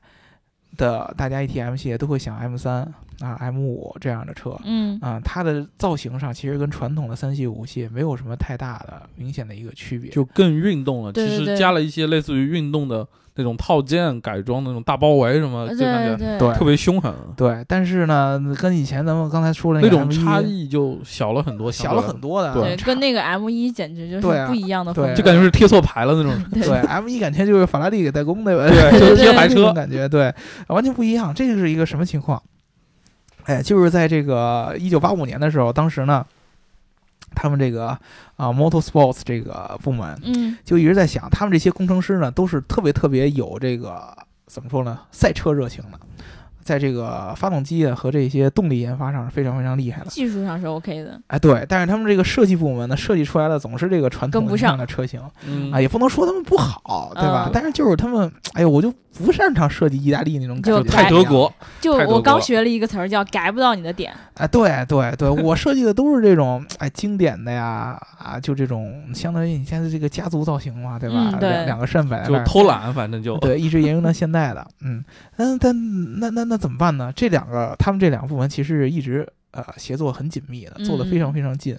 [0.78, 2.94] 的大家一提 M 系列都会想 M 三。
[3.22, 4.56] 啊、M 五这样的车。
[4.64, 10.10] 嗯啊，它的造型上其实跟传统的三系、五系没有什么太大的明显的一个区别。
[10.10, 13.06] 就更运动了，对对对其实加了一些类似于运动的
[13.36, 26.34] 那种套件改装的那种大包围什么，就感觉对对特别凶狠，对，但是呢，跟以前咱们刚才说的那种 M1 差异就小了很多，小了很多的，对对，跟那个 M 一简直就是不一样的对风格，就感觉是贴错牌了那种。
[26.52, 30.34] 对对 M 一感觉就是法拉利给代工的，对就 是贴牌车感觉，对，
[30.68, 31.34] 完全不一样。
[31.34, 32.42] 这个是一个什么情况？
[33.50, 36.24] 哎，就是在这个一九八五年的时候，当时呢，
[37.34, 37.88] 他们这个
[38.36, 40.56] 啊、Motorsports 这个部门嗯。
[40.64, 46.00] 就一直在想，他们这些工程师呢，都是特别特别有这个怎么说呢，赛车热情的，
[46.70, 50.06] 在这个发动机啊和这些动力研发上是非常非常厉害的。
[50.12, 57.46] 技术上是 OK 的，哎，对，但是他们这个设计部门呢，设计出来的总是这个传统的跟不上的车型嗯啊，也不能说他们不好，对吧？
[57.48, 61.52] 嗯但是就是他们，哎呦，我就不擅长设计意大利那种感觉，就太德国，
[61.82, 71.32] 就我刚学了一个词儿叫改不到你的点，哎，对对对，我设计的都是这种哎经典的呀啊，就这种相当于你现在这个家族造型嘛，对吧？
[71.34, 75.04] 嗯对两两个扇摆在就偷懒，反正就对，一直沿用到现在的，嗯，
[75.38, 75.74] 嗯，但
[76.20, 77.12] 那那那怎么办呢？
[77.16, 81.78] 这两个他们这两个部门其实一直呃协作很紧密的，做的非常嗯非常近，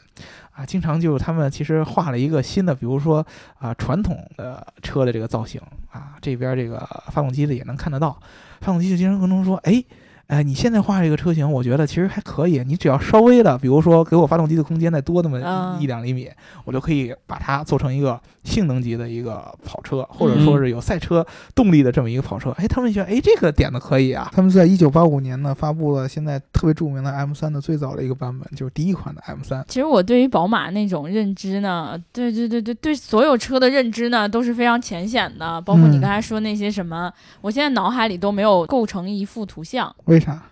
[0.52, 3.24] 啊，经常就是他们其实画了一个新的，比如说
[3.58, 5.60] 啊传统的车的这个造型
[5.92, 6.78] 啊，这边这个
[7.12, 8.18] 发动机的也能看得到，
[8.60, 9.84] 发动机就经常跟他们说，哎。
[10.30, 12.62] 哎，你现在画这个车型，我觉得其实还可以。
[12.64, 16.30] 你只要稍微的，比如说给我发动机的空间再多那么嗯一两厘米，
[16.64, 22.50] 我就可以把它做成一个性能级的一个跑车，或者说嗯是有赛车动力的这么一个跑车。
[22.52, 24.30] 哎，他们觉得哎这个点子可以啊。
[24.32, 29.64] 他们在一九八五年呢发布了现在特别著名的 M 三的最早的一个版本，就是第一款的 M 三。
[29.66, 40.42] 其实我对于宝马那种认知呢，对对对对对，所有车的认知呢都是非常浅显的，包括你嗯刚才说那些什么，我现在脑海里都没有构成一幅图像，为啥？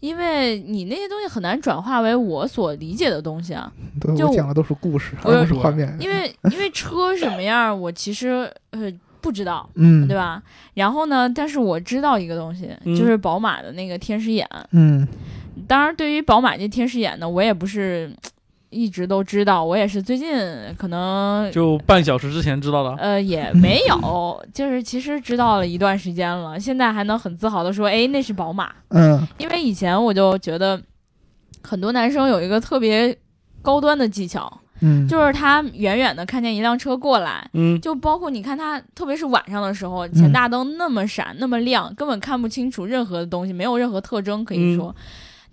[0.00, 3.72] 因为你那些东西很难转化为我所理解的东西啊。
[4.06, 5.96] 我讲的都是故事，我 而不是画面。
[5.98, 10.40] 因为因为车什么样， 我其实呃不知道，嗯，对吧？
[10.74, 14.46] 然后呢，但是我知道一个东西，嗯就是宝马的那个天使眼。
[14.72, 15.06] 嗯
[15.66, 18.14] 当然，对于宝马这天使眼呢，我也不是
[18.76, 20.28] 一直都知道，我也是最近
[20.76, 22.94] 可能就半小时之前知道的。
[22.96, 28.70] 呃，也没有， 就是其实知道了一段时间了，现在还能很自豪的说，哎，那是宝马。
[28.90, 30.80] 嗯因为以前我就觉得，
[31.62, 33.16] 很多男生有一个特别
[33.62, 44.94] 高端的技巧，嗯，就是他远远的看见一辆车过来，嗯，就包括你看他，特别是晚上的时候，前大灯那么闪、那么亮，根本看不清楚任何的东西，没有任何特征可以说。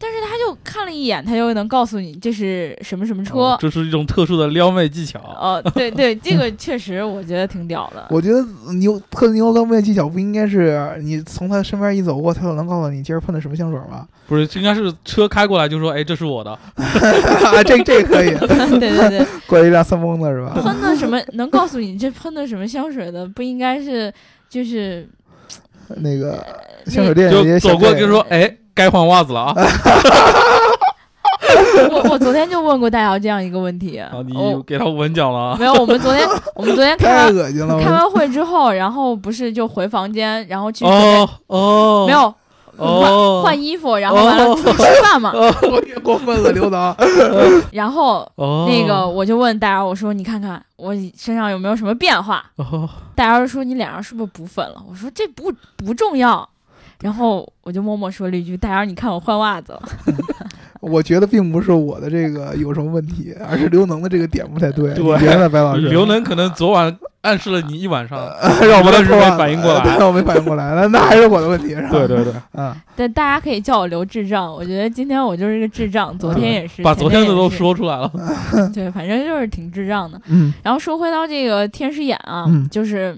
[0.03, 3.37] 但是他就看了一眼，他就能告诉你这是什么什么车。
[3.37, 5.17] 哦这是一种特殊的撩妹技巧。
[5.19, 8.05] 哦，对对，这个确实我觉得挺屌的。
[8.11, 14.05] 我觉得牛特牛撩妹技巧不应该是你从他身边一走过，他就能告诉你今儿喷的什么香水吗？
[14.27, 16.51] 不是，应该是车开过来就说，哎，这是我的。
[16.75, 20.59] 啊，这这个可以，对 对对，过来一辆三蹦子是吧？
[20.61, 24.13] 喷的什么能告诉你这喷的什么香水的，不应该是
[24.49, 25.07] 就是
[25.97, 26.45] 那个
[26.87, 29.55] 香水店就走过就说，哎，该换袜子了啊！
[31.91, 35.55] 我我昨天就问过大姚这样一个问题，啊，你我给他吻奖了啊！
[35.59, 42.33] 没有，我们昨天我们昨天开 完了，开完会之后，然后不是就回房间，然后去哦哦，没有
[42.77, 46.95] 哦换换衣服，然后完了哦出去吃饭嘛，我也过分了，刘导。
[47.71, 52.43] 然后哦，那个我就问大姚，我说你看看我身上有没有什么变化？
[52.55, 54.81] 哦，大姚说你脸上是不是补粉了？
[54.89, 56.47] 我说这不不重要。
[57.03, 59.81] 然后我就默默说了一句：“大姚，你看我换袜子了。
[60.79, 64.93] 我觉得并不是我的这个有什么问题，而是刘能的这个点不太对。
[64.93, 65.81] 对别的，白老师？
[65.91, 68.17] 刘能可能昨晚暗示了你一晚上，
[68.67, 71.89] 让我们但是没反应过来让我没反应过来，那那还是我的问题，是吧？
[71.91, 74.53] 对对对，嗯，”但大家可以叫我刘智障。
[74.53, 77.49] 我觉得今天我就是一个智障，昨天也是，把昨天的都。
[77.49, 78.09] 说出来了。
[78.73, 80.19] 对，反正就是挺智障的。
[80.27, 83.17] 嗯然后说回到这个天使眼啊，嗯就是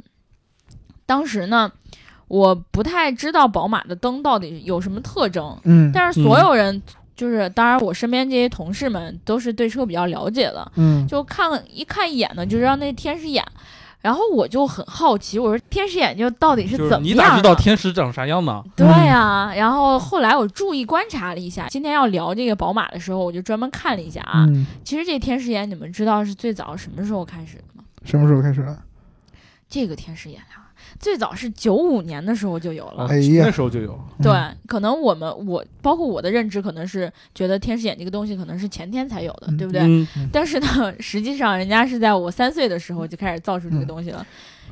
[1.05, 1.71] 当时呢，
[2.27, 6.81] 我不太知道宝马的灯到底有什么特征，嗯但是所有人
[7.15, 13.43] 就是，当然我身边这些同事们都是对车比较了解的，嗯就看了一看一眼呢，就知道那天使眼。
[14.01, 17.03] 然后我就很好奇，我说天使眼镜到底是怎么样？
[17.03, 18.63] 你咋知道天使长啥样呢？
[18.75, 24.45] 对呀、然后后来我注意观察了一下，今天要聊这个宝马的时候，我就专门看了一下啊。
[24.49, 27.83] 嗯，其实这天使眼，你们知道是最早什么时候开始的吗？
[28.03, 28.77] 什么时候开始的？
[29.67, 30.54] 这个天使眼啊，
[30.99, 33.07] 最早是九五年的时候就有了。
[33.07, 33.99] 哎呀那时候就有。
[34.21, 39.81] 对嗯，可能我们我包括我的认知，可能是觉得天使眼这个东西可能是前天才有的，嗯对不对？
[39.81, 44.25] 嗯，但是呢，实际上人家是在我三岁的时候就开始造出这个东西了，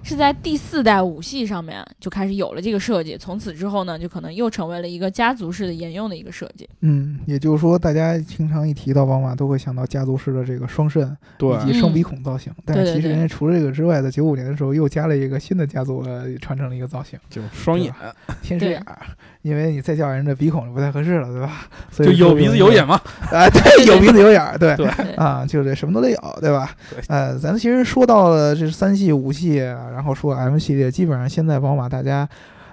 [0.03, 3.17] 是在第四代五系上面就开始有了这个设计。
[3.17, 6.67] 从此之后呢，就可能又成为了一个家族式的沿用的一个设计。
[6.81, 12.53] 嗯，也就是说，大家经常一提到宝马，都会想到家族式的这个双肾对以及双鼻孔造型。
[12.65, 17.93] 但是其实人家除了这个之外，在九五年的时候又加了一个新的家族的传承的一个造型就双眼，
[18.41, 19.01] 天使眼儿，
[19.41, 21.67] 因为你再叫人的鼻孔就不太合适了，对吧？
[21.89, 22.95] 所以就有鼻子有眼嘛。
[23.31, 24.73] 啊，对，有鼻子有眼儿，对。
[25.15, 26.99] 啊，就是什么都得有，对吧对？
[27.07, 29.61] 呃，咱们其实说到了这三系、五系，
[29.93, 32.27] 然后说 M 系列，基本上现在宝马大家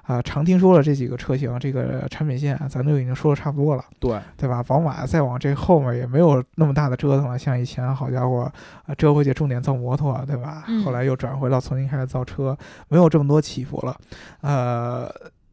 [0.06, 4.61] 啊、常听说了这几个车型，这个产品线，咱都已经说的差不多了，对，对吧？
[4.61, 8.50] 宝马再往这后面也没有那么大的折腾了，像以前好家伙，
[8.87, 10.64] 啊，折回去重点造摩托，对吧？
[10.66, 13.96] 嗯后来又转回到重新开始造车，没有这么多起伏了。
[14.40, 15.09] 呃，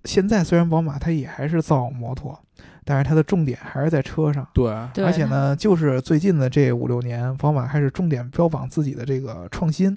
[0.05, 2.39] 现在虽然宝马它也还是造摩托，
[2.83, 4.47] 但是它的重点还是在车上。
[4.55, 9.95] 对，对，而且呢，就是最近的这五六年，宝马开始重点标榜自己的这个创新，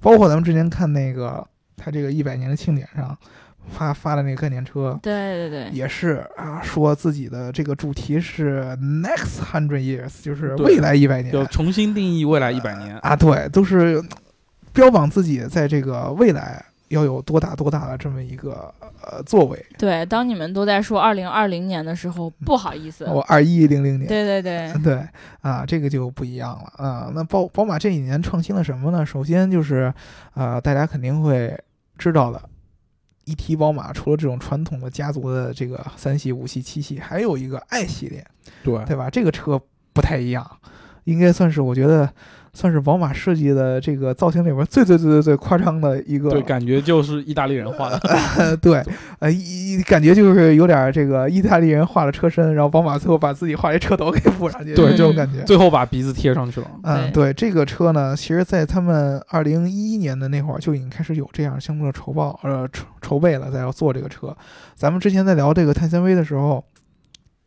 [0.00, 3.16] 包括咱们之前看那个他这个一百年的庆典上
[3.70, 12.96] 发发的那个概念车，对对对，也是啊，说自己的这个主题是 next hundred years，就是未来一百年就重新定义未来一百年。
[12.98, 14.02] 啊，对，都是
[14.72, 18.72] 标榜自己在这个未来要有多大多大的这么一个
[19.02, 19.64] 呃作为。
[19.78, 25.08] 对，当你们都在说二零二零年的时候，不好意思，我二一零零年，对对对，对
[25.40, 27.10] 啊，这个就不一样了啊。
[27.14, 29.04] 那宝宝马这几年创新了什么呢？
[29.04, 29.92] 首先就是，
[30.34, 31.58] 呃，大家肯定会
[31.96, 32.40] 知道的。
[33.24, 38.26] 一提宝马，除了这种传统的家族的这个三系、五系、七系，还有一个 i 系列，
[38.64, 39.10] 对，对吧？
[39.10, 39.60] 这个车
[39.92, 40.50] 不太一样，
[41.08, 42.08] 应该算是我觉得
[42.52, 46.28] 算是宝马设计的这个造型里边最最最最最夸张的一个。
[46.30, 47.98] 对，感觉就是意大利人画的。
[48.36, 48.82] 呃，对，
[49.20, 55.42] 呃，一一感觉就是有点这个意大利人画了车身，然后宝马最后把自己画一车头给补上去，对这种感觉。
[55.44, 56.70] 最后把鼻子贴上去了。
[56.82, 64.36] 嗯，对对，这个车呢，其实，在他们二零一一年的那会儿就已经开始有这样相关的筹报，呃，筹筹备了，在要做这个车。
[64.74, 66.62] 咱们之前在聊这个碳纤维的时候，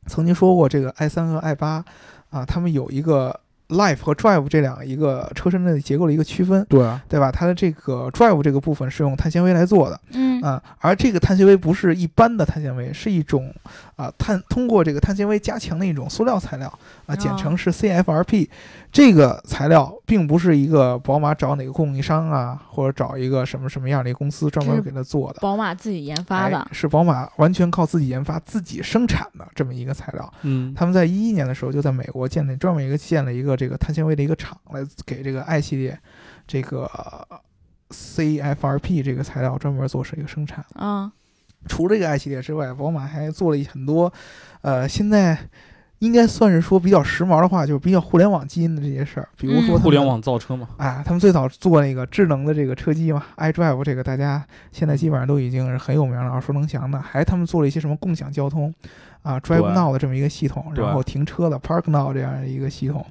[0.08, 1.84] 曾经说过，这个 i 三和 i 八
[2.30, 3.38] 啊，他们有一个
[3.71, 7.31] Life 和 Drive 这两个一个车身的结构的一个区分，对，对吧？
[7.31, 13.53] 它的这个 Drive 这个部分是用碳纤维来做的，嗯，啊，而这个碳纤维不是一般的碳纤维，是一种
[13.95, 16.67] 啊碳通过这个碳纤维加强的一种塑料材料
[17.05, 18.47] 啊，简称是 CFRP。
[18.91, 25.39] 这个材料并不是一个宝马找哪个供应商啊，或者找一个什么什么样的一个公司专门给它做的。
[25.39, 30.34] 宝马自己研发的哎，是宝马完全靠自己研发、自己生产的这么一个材料。
[30.41, 35.97] 嗯，他们在一一年的时候就在美国建了专门一个建了一个这个碳纤维的一个厂，来给这个 i 系列
[36.45, 36.89] 这个
[37.91, 40.65] CFRP 这个材料专门做是一个生产。
[40.75, 41.10] 嗯，
[41.67, 44.12] 除了这个 i 系列之外，宝马还做了很多，
[44.62, 45.38] 呃，现在
[46.02, 50.02] 应该算是说比较时髦的话，就是比较互联网基因的这些事儿，比如说互联。
[50.02, 50.68] 网造车嘛。
[50.78, 57.00] 啊，他们最早做那个智能的这个车机嘛，iDrive 这个大家现在基本上都已经是很有名了，耳熟能详的。
[57.00, 58.74] 还他们做了一些什么共享交通
[59.22, 63.06] 啊，Drive Now 的这么一个系统，然后停车的 Park Now 这样的一个系统，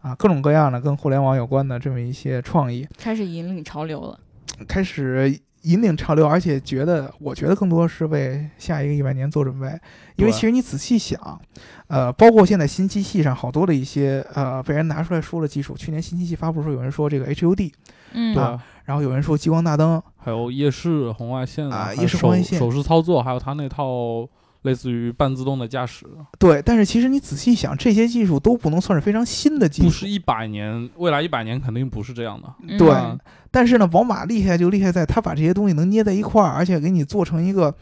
[0.00, 4.20] 啊，各种各样的跟互联网有关的这么一些创意，开始引领潮流了。
[4.68, 9.68] 开始引领潮流，而且觉得，我觉得更多是为下一个一百年做准备。
[10.16, 11.40] 因为其实你仔细想，
[11.88, 17.72] 呃，包括现在新机器上好多的一些呃被人拿出来说的技术，去年新机器发布的时候，有人说这个 HUD，
[18.12, 24.28] 嗯，对，啊然后有人说激光大灯，还有夜视、红外线啊夜视红外线手手势操作，还有它那套
[24.66, 26.04] 类似于半自动的驾驶，
[26.38, 32.52] 对，但是其实你仔细想，这些技术都不能算是非常新的技术，不是一百年，未来一百年肯定不是这样的。
[32.68, 33.18] 嗯对嗯
[33.50, 37.74] 但是呢，宝马厉害就厉害在它把这些东西能捏在一块儿，而且给你做成一个。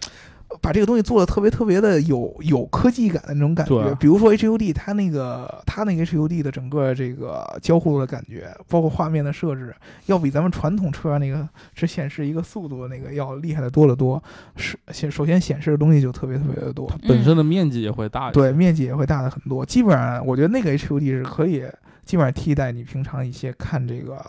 [0.61, 9.75] 把这个东西做的特别特别的有有科技感的那种感觉，比如说 HUD，它那个它那个 HUD 的整个这个交互的感觉，包括画面的设置，
[10.07, 14.23] 要比咱们传统车上那个只显示一个速度的那个要厉害的多得多。
[14.57, 18.41] 是显首先显示的东西就特别特别的多，它本身的面积也会大一些。
[18.41, 19.67] 对，面积也会大的很多。
[19.67, 21.65] 基本上，我觉得那个 HUD 是可以
[22.05, 24.25] 基本上替代你平常一些看这个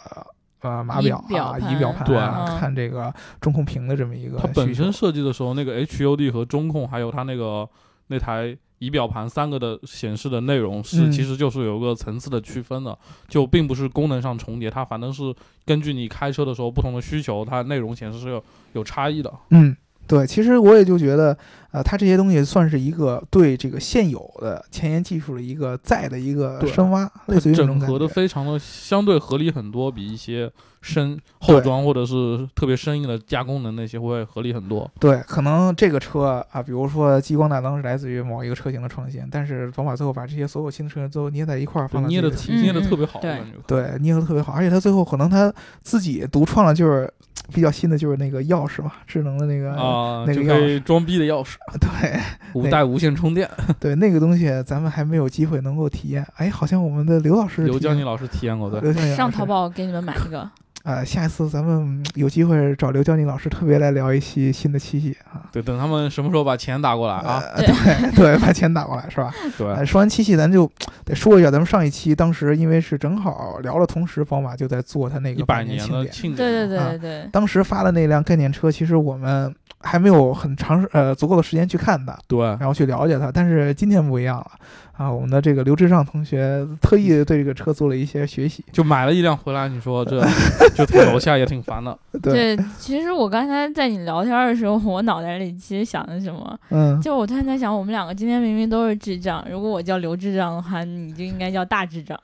[0.65, 7.67] 呃码仪表啊、表盘仪表盘看这个中控屏的这么一个它本身设计的时候，那个 HUD 和中控，还有它那个
[8.07, 12.97] 那台仪表盘三个的显示的内容是，嗯其实就是有个层次的区分的，
[13.27, 15.33] 就并不是功能上重叠，它反正是
[15.65, 18.43] 根据你开车的时候不同的需求，它内容显示是有
[18.73, 19.33] 有差异的。
[19.51, 19.75] 嗯，
[20.07, 21.37] 对，其实我也就觉得，
[21.71, 28.13] 呃，它这些东西算是一个对这个现有的前沿技术的一个再的一个深挖，类似于整合的觉。
[28.13, 30.51] 非常的相对合理很多，比一些
[30.81, 34.89] 深后装或者是特别生硬的加工的那些会合理很多。
[34.99, 42.29] 对，可能这个车啊，比如说激光大灯是来自于某一个车型的创新，但是宝马最后把这些所有新的车型最后捏在一块儿，放到捏的
[42.61, 43.41] 捏的特别好，对。
[43.65, 45.51] 对，捏的特别好，而且它最后可能它
[45.81, 47.11] 自己独创了，就是
[47.53, 52.19] 比较新的，就是那个钥匙嘛，智能的那个，啊，那个就可以装逼的钥匙， 对
[52.53, 53.49] 无带无线充电。
[53.79, 56.25] 对，那个东西咱们还没有机会能够体验。
[56.35, 60.49] 哎，好像我们的刘老师刘江宁老师体验过的，刘江宁老师上淘宝给你们买一个。
[60.85, 65.41] 啊、下一次咱们有机会找刘江宁老师特别来聊一期新的七系啊。
[65.51, 67.41] 对，等他们什么时候把钱打过来啊？
[67.55, 69.33] 呃对 对，把钱打过来是吧？
[69.57, 70.71] 对，呃，说完七系，咱就
[71.03, 83.31] 得说一下，咱们上一期当时因为是正好聊了，同时宝马就在做它那个一百年年庆典，的庆典，对对啊对对对，当时发的那辆概念车，其实我们还没有很长时呃足够的时间去看它，对，然后去了解它。
[83.31, 84.51] 但是今天不一样了
[84.97, 88.63] 啊，我们的这个刘志尚同学特意对这个车做了一些学习。
[88.71, 90.21] 就买了一辆回来，你说这
[90.73, 91.97] 就在楼下也挺烦的。
[92.23, 96.57] 对，对，其实我刚才在你聊天的时候，我脑袋里其实想的什么？
[96.69, 102.17] 嗯，就我突然在想，我们两个今天明明都是智障，如果我叫刘智障的话，你就应该叫大智障。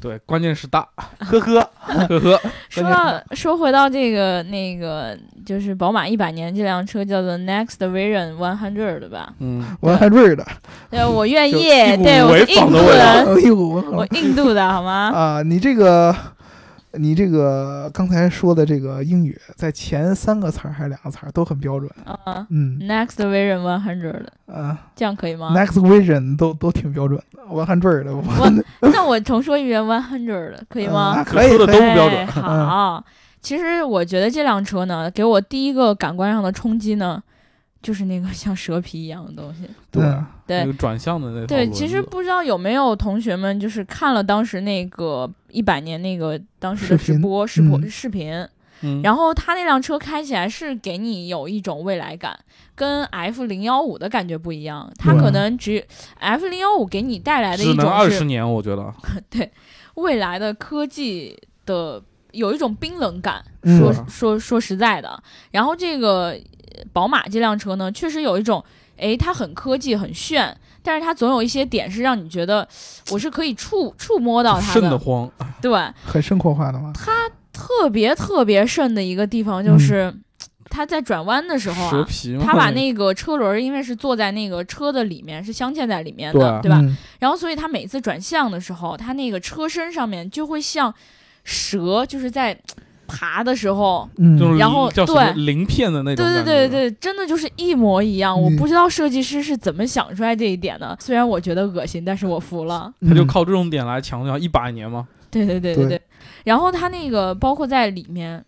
[0.00, 0.88] 对，关键是大，
[1.20, 1.60] 呵呵，
[2.08, 2.40] 呵呵。
[2.70, 9.32] 说到说回到这个那个，就是宝马一百年这辆车叫做 Next Vision One Hundred 对吧？
[9.40, 10.46] 嗯，我还瑞的，
[10.90, 11.52] 对，我愿意，
[12.02, 13.24] 对我是印度的
[13.92, 15.10] 我印度的好吗？
[15.12, 16.14] 啊，你这个，
[16.92, 21.90] 你这个刚才说的这个英语，在前三个词儿还是两个词儿都很标准。
[22.04, 22.46] 啊。
[22.50, 24.90] 嗯，Next Vision One Hundred，啊。
[24.96, 31.16] 这样可以吗？，Next Vision 都都挺标准的，我还瑞的，我那我重说一遍 One Hundred 可以吗？
[31.18, 32.26] 啊可以，说的都不标准。
[32.26, 33.04] 哎好，
[33.40, 37.22] 其实我觉得这辆车呢，给我第一个感官上的冲击呢，
[37.82, 39.62] 就是那个 像蛇皮一样的东西。
[39.90, 48.48] 对，那对个转向的那套对，其实不知道有没有同学们就是看了当时那个一百年那个当时的直播视频嗯视频，
[48.82, 52.38] 嗯，然后他那辆车开起来是给你有一种未来感，
[52.74, 54.90] 跟 F 零幺五的感觉不一样。
[54.96, 55.84] 它可能只
[56.18, 58.92] F 零幺五给你带来的一种是二十年，我觉得
[59.28, 59.50] 对。
[59.94, 62.00] 未来的科技的
[62.32, 63.78] 有一种冰冷感，嗯。
[63.78, 64.00] 说是。
[64.08, 68.64] 说说实在的，然后这个呃宝马这辆车呢，确实有一种，
[68.96, 72.66] 诶，它很科技很炫，但是它总有一些点是让你觉得
[73.10, 75.72] 我是可以触触摸到它的，瘆得慌， 对，
[76.04, 76.92] 很生活化的嘛。
[77.52, 80.14] 特别特别瘆的一个地方就是，
[80.70, 82.06] 它在转弯的时候啊。
[82.42, 86.78] 它把那个车轮，因为是坐在那个车的里面，是镶嵌在里面的，对吧？
[86.82, 86.96] 嗯。
[87.18, 90.94] 然后所以它每次转向的时候，它那个车身上面就会像
[91.44, 92.56] 蛇，就是在
[93.06, 96.44] 爬的时候，嗯，然后叫对鳞片的那种对。
[96.44, 98.40] 对对对，真的就是一模一样。
[98.40, 102.92] 我嗯不知道设计师是怎么想出来这一点的，虽然我觉得恶心，但是我服了。
[103.08, 105.08] 他就嗯靠这种点来强调一百年吗。
[105.30, 106.00] 对对对对对。
[106.44, 108.44] 然后他那个包括在里面，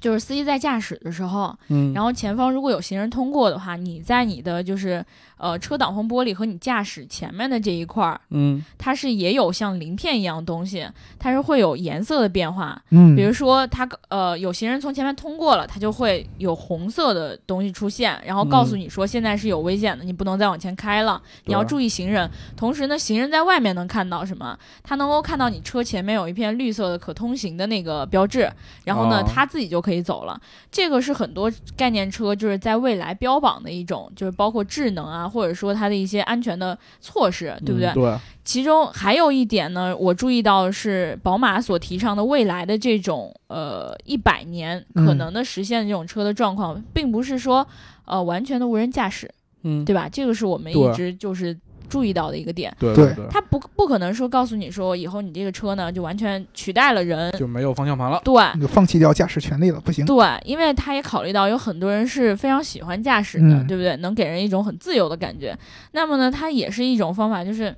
[0.00, 5.04] 就是司机在驾驶的时候，嗯，然后前方如果有行人通过的话，你在你的就是
[5.38, 10.86] 呃车挡风玻璃和你驾驶前面的这一块儿，嗯，它是也有像鳞片一样的东西，
[11.18, 12.80] 它是会有颜色的变化。
[12.90, 22.30] 嗯，比如说它呃有行人从前面通过了，它就会有红色的东西出现，然后告诉你说现在是有危险的，你不能再往前开了，你要注意行人。
[22.56, 24.58] 同时呢，行人在外面能看到什么？
[24.82, 28.50] 他能够看到你车前面有一片绿色的可通行的那个标志，
[28.84, 30.40] 然后呢，哦他自己就可以走了。
[30.70, 37.88] 这个是很多概念车就是在未来标榜的一种，就是包括智能啊，或者说它的一些安全的措施，对不对？
[37.90, 47.66] 嗯对，其中还有一点呢，我注意到是宝马所提倡的未来的这种呃一百年可能的实现这种车的状况，并不是说
[48.04, 49.28] 呃完全的无人驾驶，
[49.62, 50.08] 嗯，对吧？
[50.08, 51.56] 这个是我们一直就是
[51.88, 52.74] 注意到的一个点。
[52.78, 58.20] 对对对，它不不可能说告诉你说以后你这个车呢就完全取代了人，就没有方向盘了。
[58.24, 58.34] 对。
[58.54, 60.04] 你就放弃掉驾驶权利了，不行。
[60.04, 63.96] 对，因为他也考虑到有很多人是非常喜欢驾驶的，嗯对不对？
[63.98, 65.56] 能给人一种很自由的感觉。
[65.92, 67.74] 那么呢，它也是一种方法，就是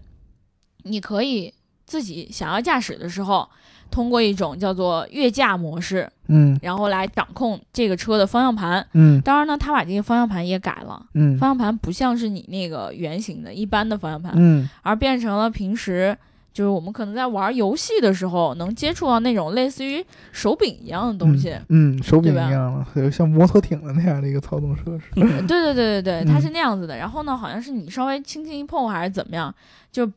[0.84, 1.52] 你可以
[1.86, 3.48] 自己想要驾驶的时候，
[3.90, 8.86] 通过一种叫做越驾模式，嗯然后来掌控这个车的方向盘。
[8.92, 16.16] 嗯当然呢，他把这个方向盘也改了，嗯方向盘不像是你那个圆形的一般的方向盘，嗯而变成了平时
[16.52, 21.54] 就是我们可能在玩游戏的时候能接触到那种类似于手柄一样的东西。
[21.68, 25.04] 嗯，手柄一样的，有像摩托艇的那样的一个操纵设施。
[25.14, 26.96] 对对对对对，它嗯是那样子的。
[26.96, 29.54] 然后呢，好像是你稍微轻轻一碰还是怎么样，
[29.92, 30.10] 就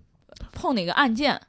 [0.52, 1.40] 碰哪个按键，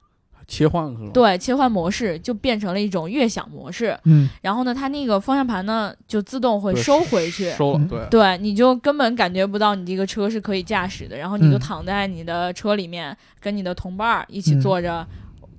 [0.46, 1.10] 切换是吧？
[1.12, 3.98] 对，切换模式就变成了一种悦享模式。
[4.04, 7.48] 嗯然后呢，它那个方向盘呢就自动会收回去。
[7.50, 8.06] 嗯，收了对。
[8.10, 15.06] 对，你就根本感觉不到你这个车是可以驾驶的，然后你就嗯躺在你的车里面，跟你的同伴一起嗯坐着、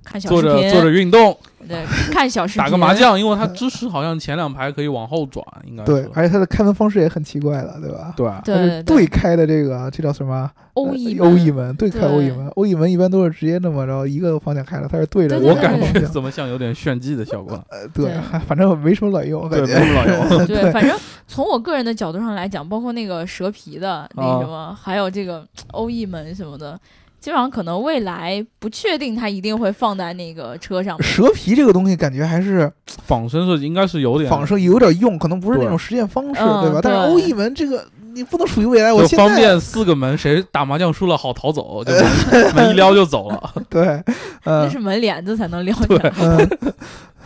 [0.04, 1.36] 看小坐视频，着坐着运动，
[1.66, 8.12] 对，看小视频，打个麻将，因为它支持好像前两排可以往后转，应该对是，而且它的开门方式也很奇怪的，对吧？
[8.44, 10.34] 对它是对开的这个，这叫什么？
[10.34, 12.48] 呃欧翼欧翼门，对开对欧翼门。
[12.56, 16.00] 欧翼门一般都是直接那么着一个方向开的，它是对着对对我感觉。
[16.00, 17.54] 怎么像有点炫技的效果？
[17.70, 19.78] 呃，对对，还反正没什么卵用，对，感觉。
[19.78, 20.46] 没什么老用。
[20.48, 20.98] 对，反正
[21.28, 26.76] 从我个人的角度上来讲，包括那个蛇皮的那啊什么，还有这个欧翼门什么的，
[27.24, 31.02] 基本上可能未来不确定它一定会放在那个车上。
[31.02, 36.80] 蛇皮这个东西感觉还是仿生设计应该是有点仿生有点用，可能不是那种实验方式，嗯对吧？
[36.82, 43.54] 但是对欧翼门这个你不能属于未来，我现在方便四个门，谁打麻将输了好逃走， 就门门一撩就走了。
[43.70, 44.02] 对，
[44.44, 46.12] 那呃是门帘子才能撩起来。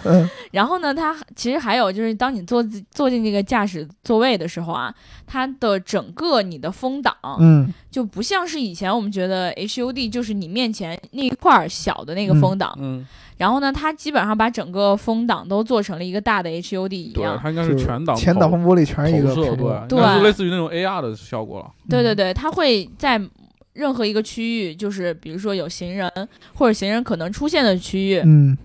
[0.05, 0.23] 嗯。
[0.23, 4.95] 嗯然后呢，它其实还有就是，当你坐坐进这个驾驶座位的时候啊，
[5.27, 7.73] 它的整个你的风挡嗯。
[7.91, 13.05] 就不像是以前我们觉得 HUD 就是你面前那一块儿小的那个风挡，嗯，
[13.39, 17.39] 然后呢，它基本上把整个风挡都做成了一个大的 HUD 一对，样。
[17.43, 20.23] 它应该是全挡前挡风玻璃全是一个投射，对，对。
[20.23, 21.71] 类似于那种 AR 的效果了。
[21.89, 23.21] 对对对，它会在
[23.73, 26.09] 任何一个区域，就是比如说有行人
[26.55, 28.57] 或者行人可能出现的区域，嗯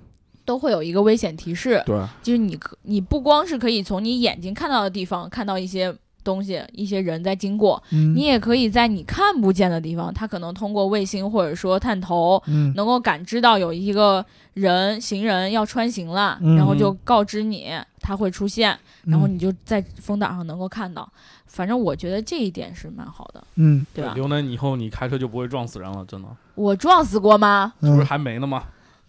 [0.45, 1.81] 都会有一个危险提示。
[1.85, 21.09] 对，就是你可你不光是可以从你眼睛看到的地方看到一些东西、一些人在经过，嗯，你也可以在你看不见的地方，它可能通过卫星或者说探头，嗯能够感知到有一个人行人要穿行了，嗯然后就告知你它会出现，然后嗯你就在风挡上能够看到。
[21.45, 24.13] 反正我觉得这一点是蛮好的，嗯对吧？
[24.15, 27.73] 刘能以后你开车就不会撞死人了，真的，我撞死过吗？
[27.79, 28.63] 不是还没呢吗？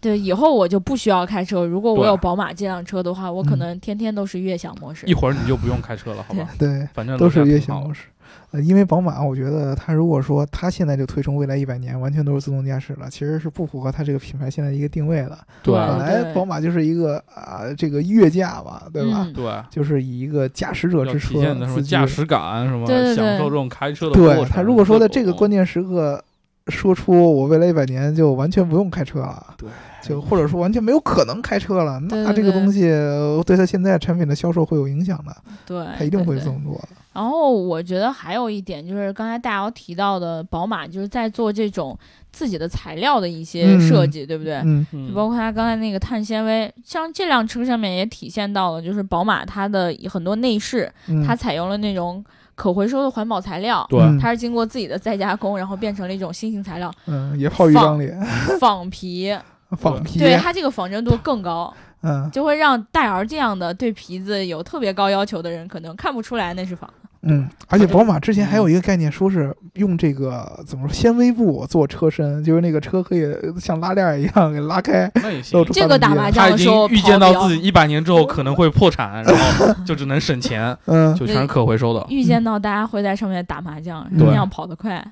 [0.05, 1.65] 对，以后我就不需要开车。
[1.65, 5.15] 如果我有宝马这辆车的话，我可嗯能天天都是悦享模式一。
[5.15, 6.47] 会儿你就不用开车了，好吧？
[6.59, 6.87] 对。
[6.93, 8.03] 反正都是悦享模式。
[8.51, 15.35] 呃，因为宝马，我觉得它如果说它现在就推崇未来一百年完全都是自动驾驶了，其实是不符合它这个品牌现在一个定位的。
[15.63, 19.23] 对本来宝马就是一个啊、这个越驾嘛，对吧？
[19.25, 24.43] 嗯对，就是以一个驾驶者之车体现的什么驾驶感，什么对对对享受这种开车的过程。
[24.43, 26.23] 对他如果说在这个关键，键时刻
[26.67, 29.69] 说出我未来一百年就完全不用开车了，对，
[30.01, 35.35] 就或者说完全没有可能开车了，那这个东西呃对他现在产品的销售会有影响的，
[35.65, 36.89] 对，他一定会对这么做的。
[37.13, 41.97] 然后我觉得还有一点就是刚才大姚提到的，宝马就是在做这种
[42.33, 44.55] 自己的材料的一些设计，对不对？
[44.65, 44.85] 嗯。
[45.13, 52.21] 包括它刚才那个碳纤维，像这辆车上面也体现到了，就是宝马它的很多内饰，嗯，它采用了那种
[52.55, 58.19] 可回收的环保材料，对嗯它是经过自己的再加工，然后变成了一种新型材料，嗯也泡一张脸，
[58.59, 59.37] 仿皮。
[59.79, 67.09] 仿皮，对它这个仿真度更高， 嗯就会让戴尔这样的对皮子有特别高要求的人，可能看不出来那是仿的。
[67.27, 73.25] 嗯，而且宝马之前还有一个概念，说是用这个怎么说纤维布做车身，就是那个车可以
[73.59, 75.59] 像拉链一样给拉开，那也行。
[75.59, 75.65] 露。
[75.65, 81.15] 出这个打麻他已将的时候经预见到自己一百年之后可能会破产，然后 就只能省钱，嗯。
[81.15, 82.05] 就全是可回收的。
[82.09, 84.27] 预见到大家会在上面打麻将，对。
[84.27, 85.03] 那样跑得快。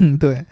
[0.00, 0.44] 嗯对，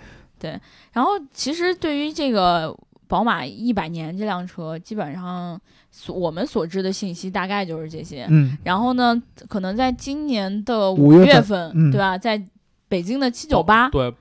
[0.93, 2.77] 然后其实对于这个
[3.09, 8.27] 宝马一百年这辆车，基本上所我们所知的信息大概就是这些。
[8.31, 12.17] 嗯然后呢，可能在今年的五月份月份，嗯对吧？
[12.19, 12.41] 在
[12.89, 14.15] 北京的七九八对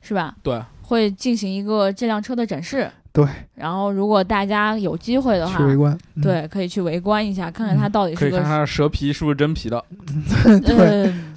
[0.00, 0.36] 是吧？
[0.42, 2.90] 对，会进行一个这辆车的展示。
[3.12, 3.26] 对。
[3.54, 9.84] 然后如果大家有机会的话去，围观，嗯，对，可以去围观一下，看看它到底可以是个看看蛇皮是不是真皮的。
[10.44, 10.60] 呃，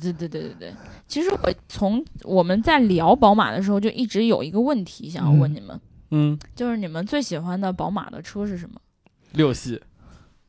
[0.01, 0.73] 对对对对对。
[1.07, 8.79] 其实我从我们在聊宝马的时候，就一直有一个问题想要问嗯你们，嗯，就是你们最喜欢的宝马的车是什么？
[9.34, 9.82] 六系，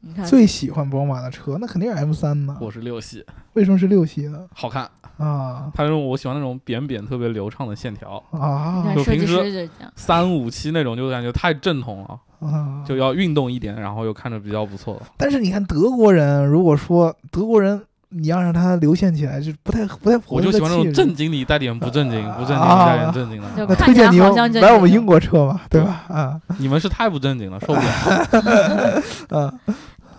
[0.00, 2.56] 你看，最喜欢宝马的车，那肯定是 M 三呢。
[2.60, 4.46] 我是六系，为什么是六系呢？
[4.54, 4.90] 好看。
[5.18, 9.92] 啊他那种我喜欢那种扁扁特别流畅的线条，你啊看设计就平时师就是这样。
[9.94, 12.82] 三五七那种就感觉太正统了，啊！
[12.84, 15.02] 就要运动一点，然后又看着比较不错的。
[15.16, 17.80] 但是你看德国人，如果说德国人，
[18.14, 23.48] 你要让它流线起来，就不太不太符合我就喜欢那种正经里带点不正经，不正经带点正经的。
[23.56, 26.04] 就那看起来推荐你好像正经买我们英国车嘛，对吧？
[26.08, 29.02] 啊你们是太不正经了，受不了。
[29.40, 29.52] 啊，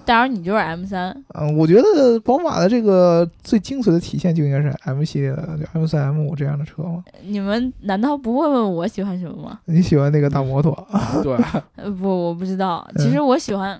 [0.05, 7.03] 当然你就是 M 三，嗯，我觉得宝马的这个最精髓的体现就应该是 M 系列的，就 M 三、M 五这样的车嘛。
[7.21, 9.59] 你们难道不会问我喜欢什么吗？
[9.65, 10.75] 你喜欢那个大摩托？
[11.23, 11.37] 对，
[11.77, 12.85] 呃，不，我不知道。
[12.95, 13.79] 嗯其实我喜欢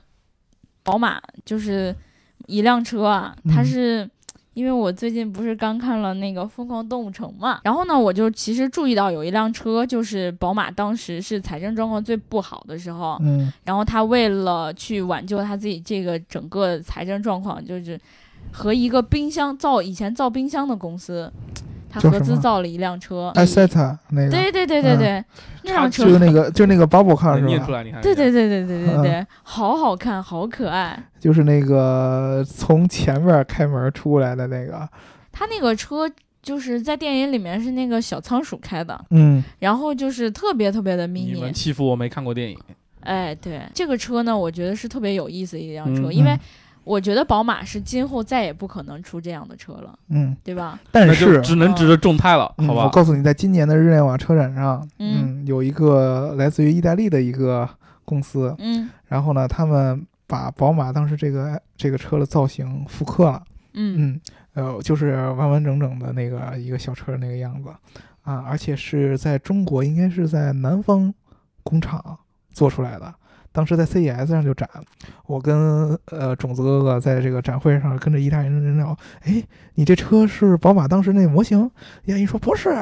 [0.83, 1.93] 宝马，就是
[2.47, 4.09] 一辆车啊，它嗯是。
[4.53, 17.99] 因为我最近不是刚看了那个《疯狂动物城》嘛，然后呢，我就其实注意到有一辆车，就是宝马当时是财政状况最不好的时候，嗯然后他为了去挽救他自己这个整个财政状况，就是
[18.51, 21.33] 和一个冰箱造以前造冰箱的公司，
[21.93, 23.31] 他合资造了一辆车。
[23.35, 25.25] 艾塞塔那个，对对对对嗯对，
[25.63, 27.47] 那辆车就是那个就是那个 bubble car 是吧？
[27.47, 28.01] 念出来，你看。
[28.01, 30.97] 对对对对对对嗯对，好好看，好可爱。
[31.19, 34.89] 就是那个从前面开门出来的那个，
[35.31, 36.09] 他那个车
[36.41, 41.53] 就是在电影里面是那个小仓鼠开的，嗯然后就是特别特别的你们 mini。
[41.53, 42.57] 欺负我没看过电影，
[42.99, 46.39] 哎，对，这个车呢，我觉得是特别有意思的一辆车，嗯因为嗯
[46.83, 50.79] 我觉得宝马是今后再也不可能出这样的车了，嗯，对吧？
[50.91, 52.83] 但是只能指着众泰了，嗯好吧？
[52.83, 57.67] 我告诉你，在今年的日内瓦车展上，嗯嗯，有一个来自于意大利的一个
[58.03, 64.19] 公司，嗯然后呢，他们把宝马当时这个这个车的造型复刻了，嗯
[64.55, 67.69] 嗯，呃，就是完完整整的那个一个小车的那个样子，
[68.23, 71.13] 啊，而且是在中国，应该是在南方
[71.63, 72.17] 工厂
[72.51, 73.13] 做出来的。
[73.53, 74.67] 当时在 CES 上就展，
[75.27, 79.41] 我跟呃种子哥哥在这个展会上跟着意大利人聊，哎，
[79.75, 81.69] 你这车是宝马当时那模型？
[82.05, 82.75] 亚一说不是，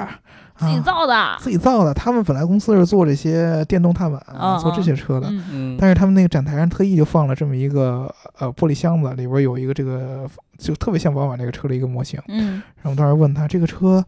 [0.55, 1.37] 自己啊造的。
[1.39, 1.93] 自己造的。
[1.93, 8.09] 他们本来公司是做这些电动踏板、嗯做这些车的，嗯嗯，但是他们那个展台上特意就放了这么一个
[8.39, 10.25] 呃玻璃箱子，里边有一个这个
[10.57, 12.17] 就特别像宝马那个车的一个模型。
[12.29, 14.03] 嗯然后我当时问他这个车，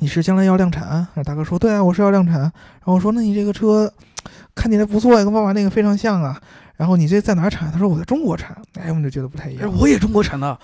[0.00, 0.88] 你是将来要量产？
[0.88, 2.40] 然后大哥说对啊，我是要量产。
[2.40, 3.92] 然后我说那你这个车
[4.54, 6.40] 看起来不错呀，跟宝马那个非常像啊。
[6.78, 7.70] 然后你这在哪儿产？
[7.72, 8.56] 他说我在中国产。
[8.80, 9.70] 哎，我们就觉得不太一样。
[9.78, 10.56] 我也中国产的，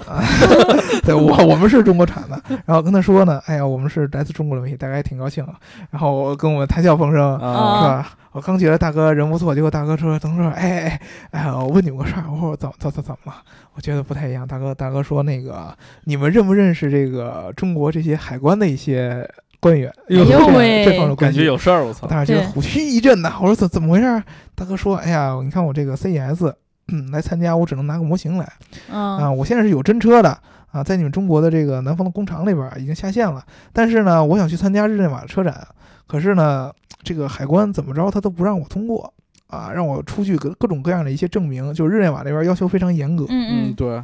[1.04, 2.40] 对我我们是中国产的。
[2.64, 5.54] 然后跟他说呢，哎呀，我们是来自中国的媒体，大家也挺高兴啊。
[5.90, 7.36] 然后我跟我们谈笑风生。
[7.38, 8.12] 啊是吧？
[8.30, 11.00] 我刚觉得大哥人不错，结果大哥说，等会儿，哎哎
[11.32, 13.42] 哎，我问你们个事儿，我说怎么怎怎怎么了？
[13.74, 14.46] 我觉得不太一样。
[14.46, 19.28] 大哥大哥说那个，你们认不认识这个中国这些海关的一些
[19.64, 19.90] 官员？
[20.08, 22.06] 哎呦有这样喂这方面的关感系觉有事儿，我操！
[22.06, 23.38] 当时觉得对虎躯一震呐。
[23.40, 24.22] 我说怎怎么回事儿？
[24.54, 26.52] 大哥说，哎呀，你看我这个 CES，
[26.88, 28.44] 嗯，来参加，我只能拿个模型来
[28.90, 29.18] 啊。
[29.20, 30.38] 嗯我现在是有真车的
[30.70, 33.42] 啊，在你们中国的这个南方的工厂里边儿已经下线了。
[33.72, 35.66] 但是呢，我想去参加日内瓦车展，
[36.06, 36.70] 可是呢，
[37.02, 39.12] 这个海关怎么着他都不让我通过
[39.48, 41.72] 啊，让我出具各各种各样的一些证明。
[41.74, 44.00] 就日内瓦那边要求非常严格，嗯对，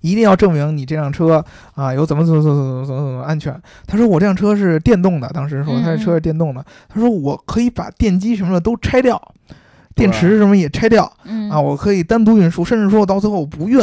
[0.00, 3.54] 一定要证明你这辆车啊有怎么怎么怎么怎么怎么怎么安全。
[3.86, 9.20] 他说我这辆车是电动的，当时说嗯他这车是电动的，他说我可以把电机什么的都拆掉，
[9.94, 11.48] 电池什么也拆掉嗯。
[11.50, 13.78] 啊，我可以单独运输，甚至说我到最后我不运，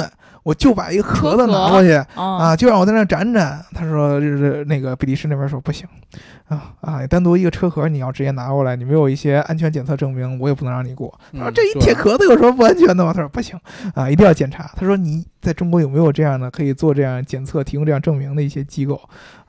[0.46, 1.92] 我就把一个壳子拿过去。
[1.94, 3.66] 啊啊，就让我在那儿展展。
[3.74, 5.88] 他说，就是那个比利时那边说不行，
[6.48, 11.12] 啊啊，单独一个车壳你要直接拿过来，你没有一些安全检测证明，我也不能让你过。
[11.34, 13.12] 他说嗯这一铁壳子有什么不安全的吗？
[13.12, 13.60] 他说不行，
[13.96, 14.70] 啊，一定要检查。
[14.76, 19.02] 他说你在中国有没有这样的可以做这样检测、提供这样证明的一些机构？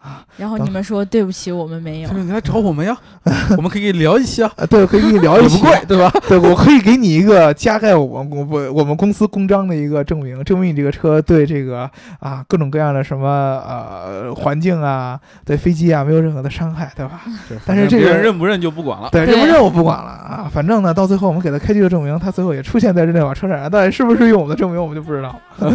[0.07, 2.23] 啊 然后你们说对不起，我们没有对。
[2.27, 2.97] 你来找我们呀，
[3.57, 6.13] 我们可以聊一期啊，啊，对，可以跟你聊一期，也不贵，对吧？
[6.29, 11.91] 对，我可以给你一个加盖我们我我我们公司公章的一个证明，证明你这个车对这个
[12.21, 17.23] 啊各种各样的什么呃环境啊，对飞机啊没有任何的伤害，对吧？
[17.65, 19.09] 但是这个认不认就不管了。
[19.11, 25.67] 对，认不认我不管了啊，反正呢，到最后我们给他开具了证明，他最后也出现在日内瓦车展上，到底是不是用我们的证明，我们就不知道他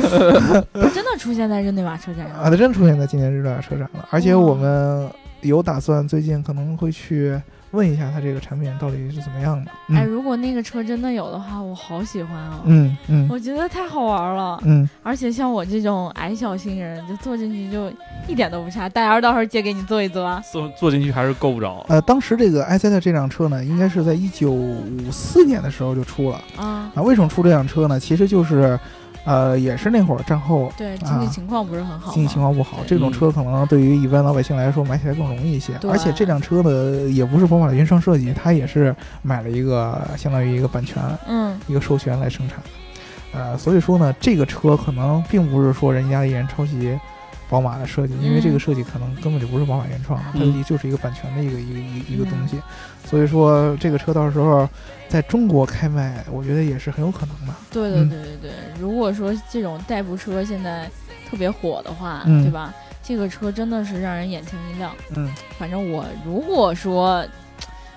[0.90, 2.50] 真的出现在日内瓦车展啊。
[2.50, 5.10] 他真出现在今年日内瓦车展了，而且我们
[5.42, 7.42] 有打算最近可能会去
[7.72, 9.72] 问一下他这个产品到底是怎么样的。
[9.96, 12.60] 哎，嗯如果那个车真的有的话，我好喜欢啊。
[12.66, 17.92] 嗯嗯我觉得太好玩了，嗯，而且像我这种矮小星人，就坐进去就
[18.28, 18.90] 一点都不差。
[18.90, 20.44] 大姚到时候借给你坐一坐啊。
[20.52, 21.84] 坐坐进去还是够不着。
[21.88, 26.42] 呃，当时这个埃塞特这辆车呢，应该是在一九五四年的时候就出了。
[26.58, 27.98] 啊，啊，为什么出这辆车呢？
[27.98, 28.78] 其实就是，
[29.24, 32.14] 呃，也是那会儿战后对，经济啊情况不是很好嘛。
[32.14, 35.74] 经济情况不好，这种车可能对于一般老百姓来说买起来更容易一些。
[35.90, 42.58] 而且这辆车呢，也不是宝马的原创设计，它也是买了一个相当于一个版权、嗯一个授权来生产。
[43.34, 47.00] 呃，所以说呢，这个车可能并不是说人家一人抄袭
[47.48, 52.60] 宝马的设计，因为这个嗯设计可能根本就不是宝马原创的，它嗯就是一个版权的一个一个一个一个东嗯西。
[53.06, 54.68] 所以说，这个车到时候
[55.12, 57.54] 在中国开卖，我觉得也是很有可能的。
[57.70, 60.90] 对对嗯对对对，如果说这种代步车现在
[61.30, 62.74] 特别火的话，嗯对吧？
[63.04, 64.94] 这个车真的是让人眼前一亮。
[65.18, 67.26] 嗯反正我如果说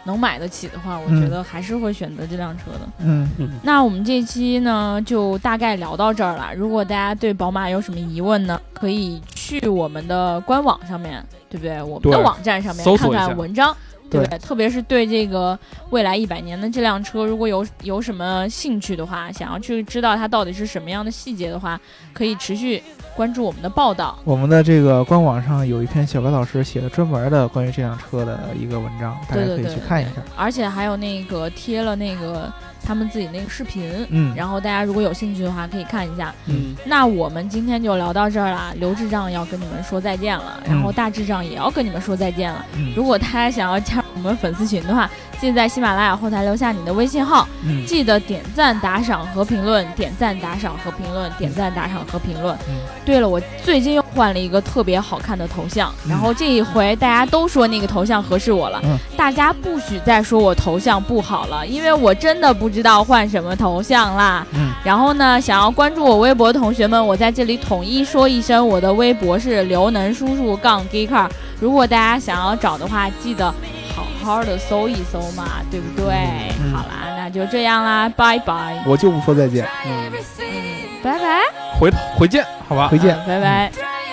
[0.02, 2.80] 能买得起的话，我嗯觉得还是会选择这辆车的。
[2.98, 3.30] 嗯
[3.62, 6.52] 那我们这期呢就大概聊到这儿了。
[6.56, 11.80] 如果大家对宝马有什么疑问呢，可以去我们的官网上面，对不对？
[11.80, 13.76] 我们的网站上面看看文章。
[14.14, 14.38] 对不对对？
[14.38, 15.58] 特别是对这个
[15.90, 21.78] 未来一百年的这辆车，如果有有什么兴趣的话，想要去知道它到底是什么样的细节的话，
[22.12, 22.82] 可以持续
[23.16, 24.18] 关注我们的报道。
[24.24, 30.22] 我们的这个官网上有一篇小白老师写的专门的关于这辆车的一个文章，大家可以去看一下。
[30.36, 32.52] 而且还有那个贴了那个
[32.84, 36.34] 他们自己那个视频，嗯，然后大家如果有兴趣的话可以看一下。
[36.46, 42.64] 嗯，那我们今天就聊到这儿啦，刘智障要跟你们说再见了，然后大智障也要跟你们说再见了。
[42.76, 42.92] 嗯。
[42.94, 45.10] 如果大家想要加入我们粉丝群的话，
[45.40, 47.84] 记得在喜马拉雅后台留下你的微信号，嗯。
[47.86, 52.54] 记得点赞、打赏和评论，点赞、打赏和评论，点赞、打赏和评论。
[52.68, 52.74] 嗯。
[53.04, 58.96] 对了，我最近又换了一个特别好看的头像，然后这一回大家都说那个头像合适我了，嗯。
[59.16, 64.46] 大家不许再说我头像不好了，因为我真的不知道换什么头像啦。
[64.54, 64.70] 嗯。
[64.84, 71.28] 然后呢，想要关注我微博的同学们，我在这里统一说一声，我的微博是刘能叔叔杠 g e e k
[71.60, 73.46] 如果大家想要找的话，记得
[73.94, 76.14] 好好的搜一搜嘛，对不对？
[76.60, 79.64] 嗯好啦，那就这样啦，拜拜，我就不说再见。
[79.64, 81.40] Everything, 拜拜，
[81.78, 82.88] 回头回见，好吧。
[82.88, 82.98] 回。
[82.98, 83.16] 见。
[83.26, 84.03] 拜拜。